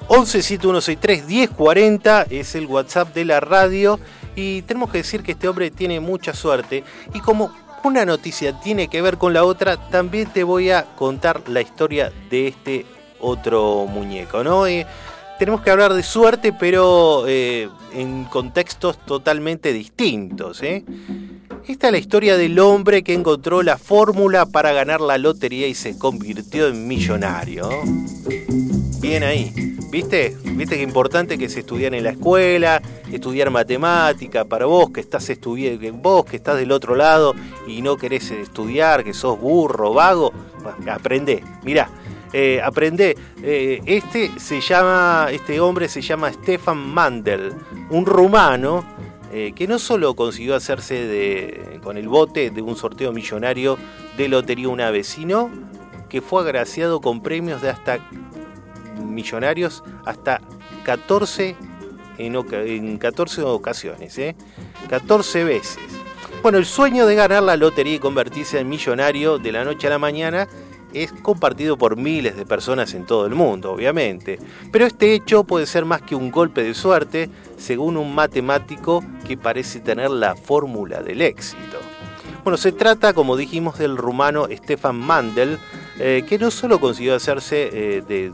1171631040 0.08 2.28
es 2.30 2.56
el 2.56 2.68
WhatsApp 2.68 3.14
de 3.14 3.26
la 3.26 3.40
radio 3.40 4.00
y 4.36 4.62
tenemos 4.64 4.92
que 4.92 5.00
decir 5.00 5.24
que 5.24 5.32
este 5.32 5.48
hombre 5.48 5.72
tiene 5.72 6.00
mucha 6.00 6.34
suerte 6.34 6.84
y 7.14 7.20
como 7.20 7.52
una 7.84 8.06
noticia 8.06 8.60
tiene 8.60 8.88
que 8.88 9.02
ver 9.02 9.18
con 9.18 9.34
la 9.34 9.44
otra, 9.44 9.90
también 9.90 10.32
te 10.32 10.44
voy 10.44 10.72
a 10.72 10.96
contar 10.96 11.42
la 11.48 11.62
historia 11.62 12.12
de 12.30 12.48
este 12.48 12.86
otro 13.20 13.86
muñeco, 13.86 14.44
¿no? 14.44 14.68
Eh, 14.68 14.86
tenemos 15.38 15.62
que 15.62 15.72
hablar 15.72 15.94
de 15.94 16.04
suerte, 16.04 16.54
pero 16.54 17.26
eh, 17.28 17.70
en 17.94 18.26
contextos 18.26 18.98
totalmente 19.06 19.74
distintos, 19.74 20.62
¿eh? 20.64 20.84
Esta 21.68 21.88
es 21.88 21.94
la 21.94 21.98
historia 21.98 22.38
del 22.38 22.60
hombre 22.60 23.04
que 23.04 23.14
encontró 23.14 23.64
la 23.64 23.78
fórmula 23.78 24.46
para 24.46 24.72
ganar 24.72 25.02
la 25.02 25.18
lotería 25.18 25.68
y 25.68 25.74
se 25.74 25.98
convirtió 25.98 26.68
en 26.68 26.88
millonario. 26.88 27.70
Bien 29.02 29.24
ahí. 29.24 29.52
¿Viste? 29.90 30.36
¿Viste 30.44 30.76
qué 30.76 30.84
importante 30.84 31.38
que 31.38 31.48
se 31.48 31.62
estudiar 31.62 31.96
en 31.96 32.04
la 32.04 32.12
escuela, 32.12 32.82
estudiar 33.12 33.50
matemática 33.50 34.46
para 34.46 34.66
vos 34.66 34.90
que 34.90 35.00
estás 35.00 35.30
estudiando, 35.30 35.92
vos 35.94 36.26
que 36.26 36.36
estás 36.36 36.58
del 36.58 36.72
otro 36.72 36.96
lado 36.96 37.34
y 37.66 37.82
no 37.82 37.96
querés 37.98 38.30
estudiar, 38.32 39.04
que 39.04 39.14
sos 39.14 39.40
burro, 39.40 39.94
vago? 39.94 40.34
Aprende. 40.92 41.44
Mirá, 41.64 41.90
eh, 42.38 42.62
aprende. 42.62 43.16
Eh, 43.42 43.82
este 43.86 44.30
se 44.38 44.60
llama, 44.60 45.30
este 45.32 45.62
hombre 45.62 45.88
se 45.88 46.02
llama 46.02 46.34
Stefan 46.34 46.78
Mandel, 46.78 47.54
un 47.90 48.06
rumano 48.06 48.84
eh, 49.32 49.54
que 49.56 49.70
no 49.70 49.80
solo 49.80 50.18
consiguió 50.18 50.54
hacerse 50.54 51.80
con 51.82 51.96
el 51.96 52.10
bote 52.10 52.50
de 52.50 52.62
un 52.62 52.76
sorteo 52.76 53.14
millonario 53.14 53.78
de 54.18 54.28
lotería 54.28 54.68
una 54.68 54.92
vez, 54.92 55.08
sino 55.08 55.50
que 56.10 56.20
fue 56.20 56.42
agraciado 56.42 57.00
con 57.00 57.24
premios 57.24 57.62
de 57.62 57.70
hasta 57.70 58.00
millonarios 59.02 59.82
hasta 60.06 60.42
14 60.84 61.56
en, 62.18 62.98
14 62.98 63.44
ocasiones, 63.44 64.20
14 64.90 65.40
¿eh? 65.40 65.44
veces. 65.46 65.80
Bueno, 66.44 66.58
el 66.58 66.66
sueño 66.66 67.06
de 67.06 67.16
ganar 67.16 67.44
la 67.44 67.56
lotería 67.56 67.96
y 67.96 68.00
convertirse 68.00 68.60
en 68.60 68.68
millonario 68.68 69.38
de 69.38 69.54
la 69.54 69.64
noche 69.64 69.88
a 69.88 69.92
la 69.92 70.00
mañana 70.00 70.50
es 71.04 71.12
compartido 71.12 71.78
por 71.78 71.98
miles 71.98 72.36
de 72.36 72.46
personas 72.46 72.94
en 72.94 73.06
todo 73.06 73.26
el 73.26 73.36
mundo, 73.36 73.72
obviamente. 73.72 74.40
Pero 74.72 74.86
este 74.86 75.14
hecho 75.14 75.44
puede 75.44 75.66
ser 75.66 75.86
más 75.86 76.02
que 76.02 76.16
un 76.16 76.32
golpe 76.32 76.64
de 76.64 76.74
suerte, 76.74 77.30
según 77.58 77.98
un 77.98 78.16
matemático 78.16 79.04
que 79.28 79.38
parece 79.38 79.80
tener 79.80 80.10
la 80.10 80.36
fórmula 80.36 81.02
del 81.02 81.22
éxito. 81.22 81.80
Bueno, 82.44 82.58
se 82.58 82.72
trata, 82.72 83.14
como 83.14 83.38
dijimos, 83.38 83.80
del 83.80 83.98
rumano 83.98 84.48
Stefan 84.52 84.98
Mandel, 84.98 85.58
eh, 86.00 86.24
que 86.28 86.38
no 86.38 86.52
solo 86.52 86.80
consiguió 86.80 87.16
hacerse 87.16 87.70
eh, 87.72 88.02
del 88.08 88.32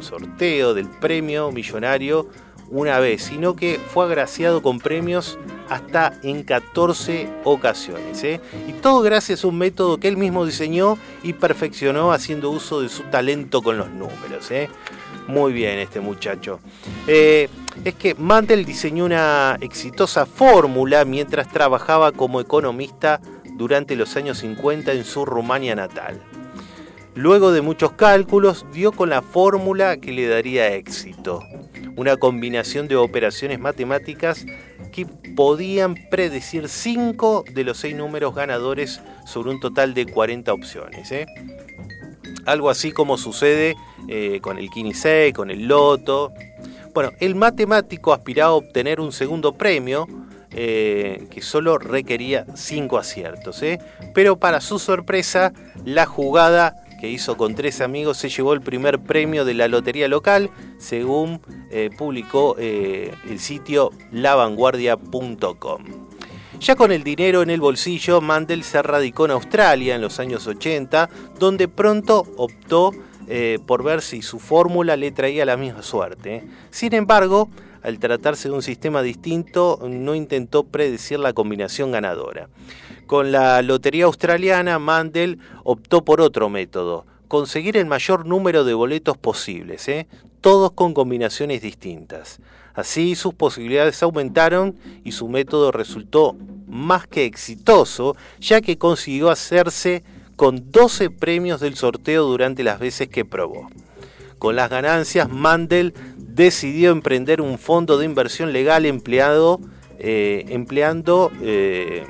sorteo 0.00 0.74
del 0.74 0.88
premio 0.88 1.50
millonario 1.50 2.28
una 2.70 2.98
vez, 2.98 3.22
sino 3.22 3.56
que 3.56 3.78
fue 3.92 4.04
agraciado 4.04 4.62
con 4.62 4.78
premios 4.78 5.38
hasta 5.68 6.14
en 6.22 6.42
14 6.42 7.28
ocasiones. 7.44 8.22
¿eh? 8.24 8.40
Y 8.68 8.72
todo 8.72 9.02
gracias 9.02 9.44
a 9.44 9.48
un 9.48 9.58
método 9.58 9.98
que 9.98 10.08
él 10.08 10.16
mismo 10.16 10.44
diseñó 10.44 10.98
y 11.22 11.32
perfeccionó 11.32 12.12
haciendo 12.12 12.50
uso 12.50 12.80
de 12.80 12.88
su 12.88 13.04
talento 13.04 13.62
con 13.62 13.78
los 13.78 13.90
números. 13.90 14.50
¿eh? 14.50 14.68
Muy 15.26 15.52
bien 15.52 15.78
este 15.78 16.00
muchacho. 16.00 16.60
Eh, 17.06 17.48
es 17.84 17.94
que 17.94 18.14
Mandel 18.14 18.64
diseñó 18.64 19.04
una 19.04 19.58
exitosa 19.60 20.26
fórmula 20.26 21.04
mientras 21.04 21.48
trabajaba 21.48 22.12
como 22.12 22.40
economista 22.40 23.20
durante 23.56 23.96
los 23.96 24.16
años 24.16 24.38
50 24.38 24.92
en 24.92 25.04
su 25.04 25.24
Rumania 25.24 25.74
natal. 25.74 26.20
Luego 27.14 27.50
de 27.50 27.62
muchos 27.62 27.92
cálculos, 27.92 28.66
dio 28.72 28.92
con 28.92 29.08
la 29.08 29.22
fórmula 29.22 29.96
que 29.96 30.12
le 30.12 30.28
daría 30.28 30.74
éxito. 30.74 31.40
Una 31.96 32.16
combinación 32.16 32.88
de 32.88 32.96
operaciones 32.96 33.58
matemáticas 33.58 34.44
que 34.92 35.06
podían 35.34 35.94
predecir 36.10 36.68
5 36.68 37.44
de 37.52 37.64
los 37.64 37.78
6 37.78 37.96
números 37.96 38.34
ganadores 38.34 39.00
sobre 39.26 39.50
un 39.50 39.60
total 39.60 39.94
de 39.94 40.06
40 40.06 40.52
opciones. 40.52 41.10
¿eh? 41.12 41.26
Algo 42.44 42.70
así 42.70 42.92
como 42.92 43.16
sucede 43.16 43.76
eh, 44.08 44.40
con 44.40 44.58
el 44.58 44.70
Kini 44.70 44.94
6, 44.94 45.34
con 45.34 45.50
el 45.50 45.66
Loto. 45.66 46.32
Bueno, 46.94 47.12
el 47.20 47.34
matemático 47.34 48.12
aspiraba 48.12 48.50
a 48.50 48.54
obtener 48.54 49.00
un 49.00 49.12
segundo 49.12 49.54
premio 49.54 50.06
eh, 50.50 51.26
que 51.30 51.42
solo 51.42 51.76
requería 51.76 52.46
5 52.54 52.98
aciertos. 52.98 53.62
Pero 54.14 54.38
para 54.38 54.60
su 54.60 54.78
sorpresa, 54.78 55.52
la 55.84 56.06
jugada 56.06 56.85
que 57.00 57.08
hizo 57.08 57.36
con 57.36 57.54
tres 57.54 57.80
amigos, 57.80 58.18
se 58.18 58.28
llevó 58.28 58.52
el 58.52 58.60
primer 58.60 59.00
premio 59.00 59.44
de 59.44 59.54
la 59.54 59.68
lotería 59.68 60.08
local, 60.08 60.50
según 60.78 61.40
eh, 61.70 61.90
publicó 61.96 62.56
eh, 62.58 63.12
el 63.28 63.38
sitio 63.38 63.90
lavanguardia.com. 64.12 65.84
Ya 66.58 66.74
con 66.74 66.90
el 66.90 67.04
dinero 67.04 67.42
en 67.42 67.50
el 67.50 67.60
bolsillo, 67.60 68.20
Mandel 68.20 68.62
se 68.62 68.80
radicó 68.82 69.26
en 69.26 69.32
Australia 69.32 69.94
en 69.94 70.00
los 70.00 70.18
años 70.20 70.46
80, 70.46 71.10
donde 71.38 71.68
pronto 71.68 72.26
optó 72.36 72.92
eh, 73.28 73.58
por 73.66 73.82
ver 73.82 74.00
si 74.00 74.22
su 74.22 74.38
fórmula 74.38 74.96
le 74.96 75.10
traía 75.10 75.44
la 75.44 75.56
misma 75.56 75.82
suerte. 75.82 76.44
Sin 76.70 76.94
embargo, 76.94 77.50
al 77.86 78.00
tratarse 78.00 78.48
de 78.48 78.54
un 78.54 78.62
sistema 78.62 79.00
distinto, 79.00 79.78
no 79.88 80.16
intentó 80.16 80.64
predecir 80.64 81.20
la 81.20 81.32
combinación 81.32 81.92
ganadora. 81.92 82.48
Con 83.06 83.30
la 83.30 83.62
Lotería 83.62 84.06
Australiana, 84.06 84.80
Mandel 84.80 85.38
optó 85.62 86.04
por 86.04 86.20
otro 86.20 86.48
método, 86.48 87.06
conseguir 87.28 87.76
el 87.76 87.86
mayor 87.86 88.26
número 88.26 88.64
de 88.64 88.74
boletos 88.74 89.16
posibles, 89.16 89.86
¿eh? 89.86 90.08
todos 90.40 90.72
con 90.72 90.94
combinaciones 90.94 91.62
distintas. 91.62 92.40
Así 92.74 93.14
sus 93.14 93.34
posibilidades 93.34 94.02
aumentaron 94.02 94.74
y 95.04 95.12
su 95.12 95.28
método 95.28 95.70
resultó 95.70 96.34
más 96.66 97.06
que 97.06 97.24
exitoso, 97.24 98.16
ya 98.40 98.60
que 98.62 98.78
consiguió 98.78 99.30
hacerse 99.30 100.02
con 100.34 100.72
12 100.72 101.10
premios 101.10 101.60
del 101.60 101.76
sorteo 101.76 102.24
durante 102.24 102.64
las 102.64 102.80
veces 102.80 103.08
que 103.08 103.24
probó. 103.24 103.68
Con 104.38 104.56
las 104.56 104.68
ganancias, 104.68 105.30
Mandel 105.30 105.94
decidió 106.36 106.92
emprender 106.92 107.40
un 107.40 107.58
fondo 107.58 107.96
de 107.96 108.04
inversión 108.04 108.52
legal 108.52 108.84
empleado, 108.84 109.58
eh, 109.98 110.44
empleando 110.50 111.32
eh, 111.40 112.04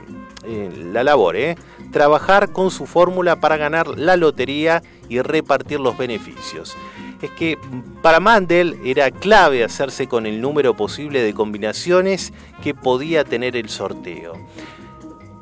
la 0.93 1.05
labor, 1.05 1.37
¿eh? 1.37 1.57
trabajar 1.93 2.51
con 2.53 2.73
su 2.73 2.87
fórmula 2.87 3.37
para 3.37 3.57
ganar 3.57 3.87
la 3.97 4.17
lotería 4.17 4.83
y 5.09 5.21
repartir 5.21 5.79
los 5.79 5.97
beneficios. 5.97 6.77
Es 7.23 7.31
que 7.31 7.57
para 8.03 8.19
Mandel 8.19 8.79
era 8.85 9.11
clave 9.13 9.63
hacerse 9.65 10.09
con 10.09 10.27
el 10.27 10.41
número 10.41 10.77
posible 10.77 11.23
de 11.23 11.33
combinaciones 11.33 12.33
que 12.63 12.75
podía 12.75 13.25
tener 13.25 13.57
el 13.57 13.69
sorteo. 13.69 14.35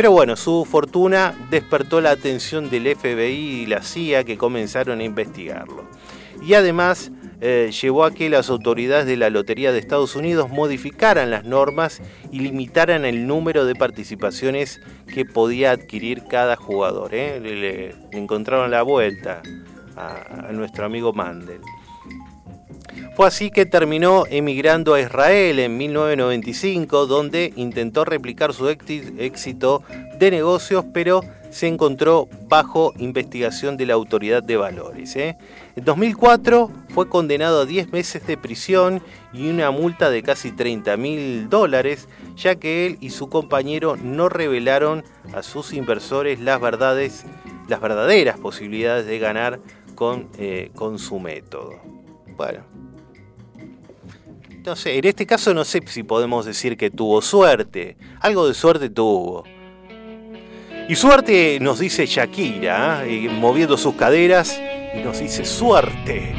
Pero 0.00 0.12
bueno, 0.12 0.34
su 0.34 0.64
fortuna 0.64 1.34
despertó 1.50 2.00
la 2.00 2.12
atención 2.12 2.70
del 2.70 2.96
FBI 2.96 3.64
y 3.64 3.66
la 3.66 3.82
CIA 3.82 4.24
que 4.24 4.38
comenzaron 4.38 5.00
a 5.00 5.04
investigarlo. 5.04 5.84
Y 6.42 6.54
además 6.54 7.12
eh, 7.42 7.70
llevó 7.70 8.04
a 8.04 8.10
que 8.10 8.30
las 8.30 8.48
autoridades 8.48 9.04
de 9.04 9.18
la 9.18 9.28
Lotería 9.28 9.72
de 9.72 9.78
Estados 9.78 10.16
Unidos 10.16 10.48
modificaran 10.48 11.30
las 11.30 11.44
normas 11.44 12.00
y 12.32 12.40
limitaran 12.40 13.04
el 13.04 13.26
número 13.26 13.66
de 13.66 13.74
participaciones 13.74 14.80
que 15.06 15.26
podía 15.26 15.72
adquirir 15.72 16.24
cada 16.30 16.56
jugador. 16.56 17.14
¿eh? 17.14 17.38
Le, 17.38 17.94
encontraron 18.18 18.70
la 18.70 18.80
vuelta 18.80 19.42
a, 19.96 20.48
a 20.48 20.52
nuestro 20.52 20.86
amigo 20.86 21.12
Mandel. 21.12 21.60
Fue 23.20 23.26
así 23.26 23.50
que 23.50 23.66
terminó 23.66 24.24
emigrando 24.30 24.94
a 24.94 25.00
Israel 25.02 25.58
en 25.58 25.76
1995, 25.76 27.04
donde 27.04 27.52
intentó 27.54 28.06
replicar 28.06 28.54
su 28.54 28.66
éxito 28.70 29.82
de 30.18 30.30
negocios, 30.30 30.86
pero 30.94 31.20
se 31.50 31.66
encontró 31.66 32.30
bajo 32.48 32.94
investigación 32.96 33.76
de 33.76 33.84
la 33.84 33.92
autoridad 33.92 34.42
de 34.42 34.56
valores. 34.56 35.16
¿eh? 35.16 35.36
En 35.76 35.84
2004 35.84 36.70
fue 36.94 37.10
condenado 37.10 37.60
a 37.60 37.66
10 37.66 37.92
meses 37.92 38.26
de 38.26 38.38
prisión 38.38 39.02
y 39.34 39.50
una 39.50 39.70
multa 39.70 40.08
de 40.08 40.22
casi 40.22 40.50
30 40.50 40.96
mil 40.96 41.50
dólares, 41.50 42.08
ya 42.36 42.54
que 42.54 42.86
él 42.86 42.96
y 43.02 43.10
su 43.10 43.28
compañero 43.28 43.96
no 43.96 44.30
revelaron 44.30 45.04
a 45.34 45.42
sus 45.42 45.74
inversores 45.74 46.40
las 46.40 46.58
verdades, 46.58 47.26
las 47.68 47.82
verdaderas 47.82 48.38
posibilidades 48.38 49.04
de 49.04 49.18
ganar 49.18 49.60
con, 49.94 50.30
eh, 50.38 50.70
con 50.74 50.98
su 50.98 51.20
método. 51.20 51.74
Bueno, 52.38 52.64
no 54.64 54.76
sé, 54.76 54.98
en 54.98 55.04
este 55.06 55.26
caso 55.26 55.54
no 55.54 55.64
sé 55.64 55.82
si 55.86 56.02
podemos 56.02 56.44
decir 56.44 56.76
que 56.76 56.90
tuvo 56.90 57.22
suerte. 57.22 57.96
Algo 58.20 58.46
de 58.46 58.54
suerte 58.54 58.90
tuvo. 58.90 59.44
Y 60.88 60.96
suerte 60.96 61.58
nos 61.60 61.78
dice 61.78 62.06
Shakira, 62.06 63.06
¿eh? 63.06 63.28
moviendo 63.28 63.76
sus 63.76 63.94
caderas, 63.94 64.60
y 64.94 64.98
nos 64.98 65.18
dice 65.20 65.44
suerte. 65.44 66.34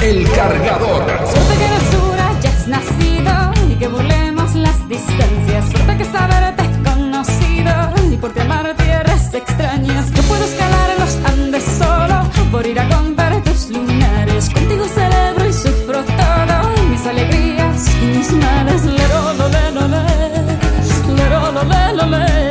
El 0.00 0.30
cargador. 0.30 1.06
Suerte 1.26 1.54
que 1.58 1.70
basura 1.70 2.40
ya 2.40 2.50
has 2.50 2.68
nacido 2.68 3.72
y 3.72 3.74
que 3.74 3.88
burlemos 3.88 4.54
las 4.54 4.88
distancias. 4.88 5.70
Suerte 5.70 5.96
que 5.96 6.04
saberte 6.04 6.64
conocido 6.84 7.72
y 8.12 8.16
por 8.16 8.38
amar 8.38 8.76
tierras 8.76 9.34
extrañas. 9.34 10.13
Puedo 10.28 10.44
escalar 10.44 10.90
en 10.90 11.00
los 11.00 11.14
Andes 11.32 11.64
solo 11.78 12.16
por 12.50 12.66
ir 12.66 12.78
a 12.78 12.88
contar 12.88 13.42
tus 13.42 13.70
lunares. 13.70 14.50
Contigo 14.50 14.84
celebro 14.86 15.48
y 15.48 15.52
sufro 15.52 16.02
todo, 16.04 16.86
mis 16.90 17.06
alegrías 17.06 17.88
y 18.02 18.06
mis 18.16 18.32
males. 18.32 18.84
Le 18.84 19.04
lo 21.94 22.43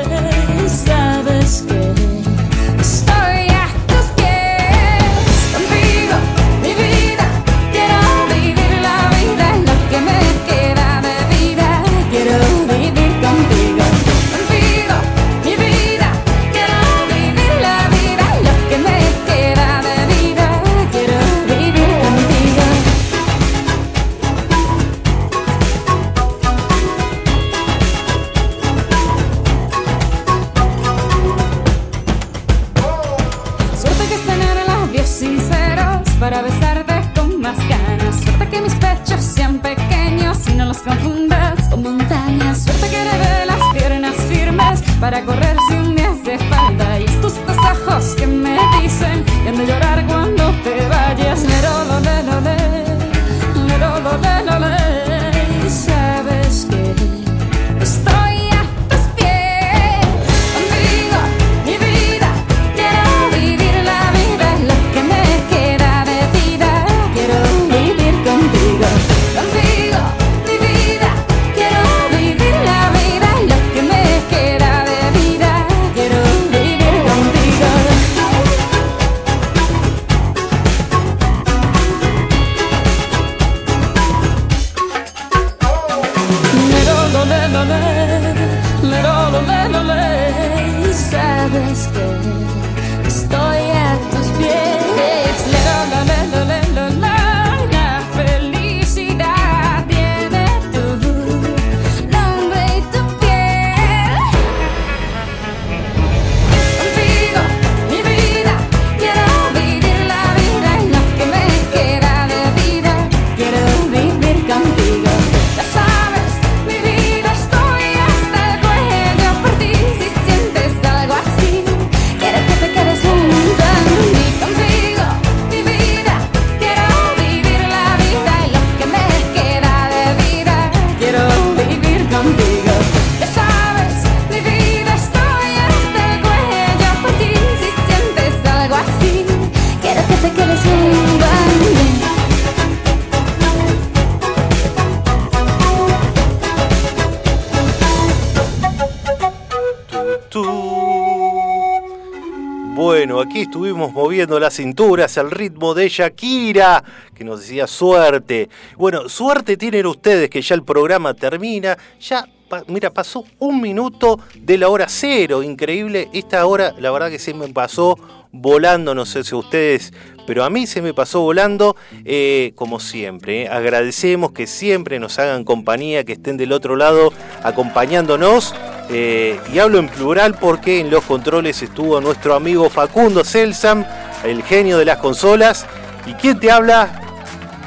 aquí 153.24 153.42
estuvimos 153.42 153.92
moviendo 153.92 154.40
las 154.40 154.56
cinturas 154.56 155.18
al 155.18 155.32
ritmo 155.32 155.74
de 155.74 155.90
Shakira, 155.90 156.84
que 157.16 157.24
nos 157.24 157.42
decía 157.42 157.68
suerte. 157.68 158.50
Bueno, 158.78 159.10
suerte 159.10 159.58
tienen 159.58 159.86
ustedes 159.86 160.30
que 160.30 160.42
ya 160.42 160.56
el 160.56 160.64
programa 160.64 161.14
termina, 161.14 161.78
ya 162.00 162.28
mira, 162.68 162.92
pasó 162.92 163.26
un 163.40 163.62
minuto 163.62 164.20
de 164.36 164.58
la 164.58 164.70
hora 164.70 164.86
cero, 164.88 165.42
increíble. 165.42 166.10
Esta 166.14 166.46
hora, 166.46 166.76
la 166.78 166.92
verdad 166.92 167.10
que 167.10 167.20
se 167.20 167.34
me 167.34 167.48
pasó 167.50 167.98
volando, 168.32 168.94
no 168.94 169.06
sé 169.06 169.24
si 169.24 169.36
ustedes 169.36 169.92
pero 170.26 170.44
a 170.44 170.50
mí 170.50 170.68
se 170.68 170.82
me 170.82 170.94
pasó 170.94 171.22
volando, 171.22 171.76
eh, 172.06 172.54
como 172.56 172.80
siempre. 172.80 173.44
Eh. 173.44 173.50
Agradecemos 173.50 174.32
que 174.32 174.48
siempre 174.48 175.00
nos 175.00 175.20
hagan 175.20 175.44
compañía, 175.44 176.04
que 176.04 176.14
estén 176.14 176.38
del 176.38 176.52
otro 176.52 176.76
lado 176.76 177.12
acompañándonos. 177.44 178.56
Eh, 178.90 179.40
y 179.52 179.60
hablo 179.60 179.80
en 179.80 179.88
plural 179.88 180.36
porque 180.36 180.80
en 180.80 180.90
los 180.90 181.04
controles 181.04 181.62
estuvo 181.62 182.00
nuestro 182.02 182.36
amigo 182.36 182.70
Facundo 182.70 183.24
Celsam, 183.24 183.86
el 184.24 184.44
genio 184.44 184.78
de 184.78 184.86
las 184.86 184.98
consolas. 184.98 185.66
¿Y 186.06 186.14
quién 186.14 186.40
te 186.40 186.52
habla? 186.52 186.90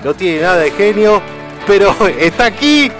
No 0.04 0.14
tiene 0.14 0.42
nada 0.42 0.58
de 0.58 0.70
genio, 0.70 1.22
pero 1.66 1.94
está 2.18 2.46
aquí. 2.46 2.90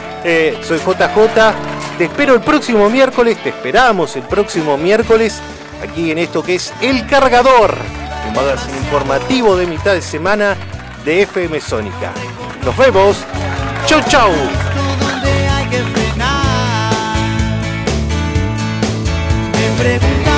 soy 0.63 0.79
JJ. 0.79 1.55
Te 1.99 2.05
espero 2.05 2.35
el 2.35 2.41
próximo 2.41 2.91
miércoles, 2.91 3.39
te 3.43 3.51
esperamos 3.51 4.17
el 4.17 4.23
próximo 4.25 4.77
miércoles 4.77 5.41
aquí 5.83 6.11
en 6.11 6.19
esto 6.19 6.43
que 6.43 6.57
es 6.57 6.73
El 6.83 7.07
Cargador 7.07 7.75
un 8.27 8.35
magazine 8.35 8.77
informativo 8.79 9.57
de 9.57 9.67
mitad 9.67 9.95
de 9.95 10.03
semana 10.03 10.57
de 11.05 11.23
FM 11.23 11.61
Sónica. 11.61 12.13
Nos 12.65 12.77
vemos. 12.77 13.19
Chau, 13.87 14.01
chau. 14.09 14.31
FM 19.79 20.36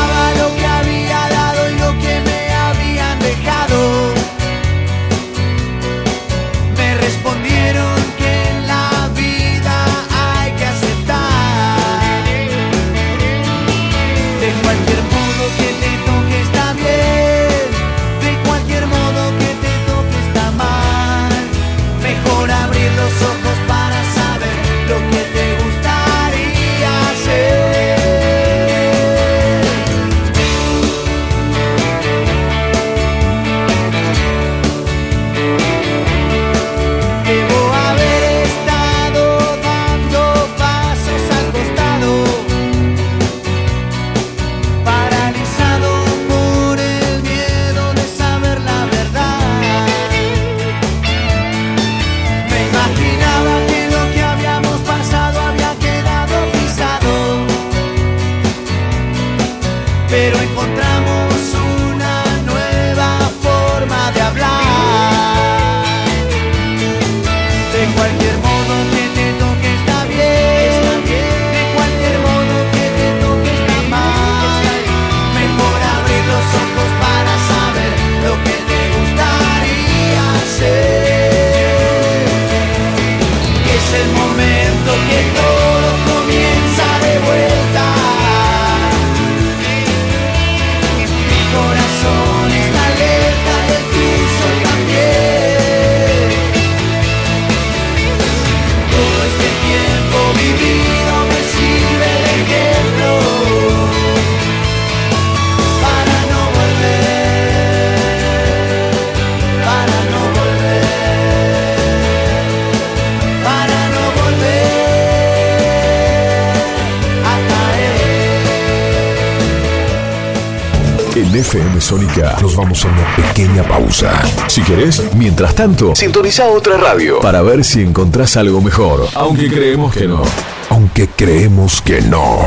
mientras 125.38 125.54
tanto, 125.54 125.94
sintoniza 125.94 126.48
otra 126.48 126.76
radio 126.78 127.20
para 127.20 127.42
ver 127.42 127.62
si 127.62 127.80
encontrás 127.80 128.36
algo 128.36 128.60
mejor. 128.60 129.06
Aunque 129.14 129.48
creemos 129.48 129.94
que 129.94 130.08
no. 130.08 130.22
Aunque 130.68 131.06
creemos 131.06 131.80
que 131.80 132.02
no. 132.02 132.40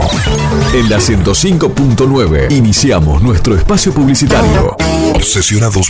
En 0.73 0.89
la 0.89 0.97
105.9 0.97 2.51
iniciamos 2.51 3.21
nuestro 3.21 3.55
espacio 3.55 3.93
publicitario. 3.93 4.75
Obsesionados 5.15 5.89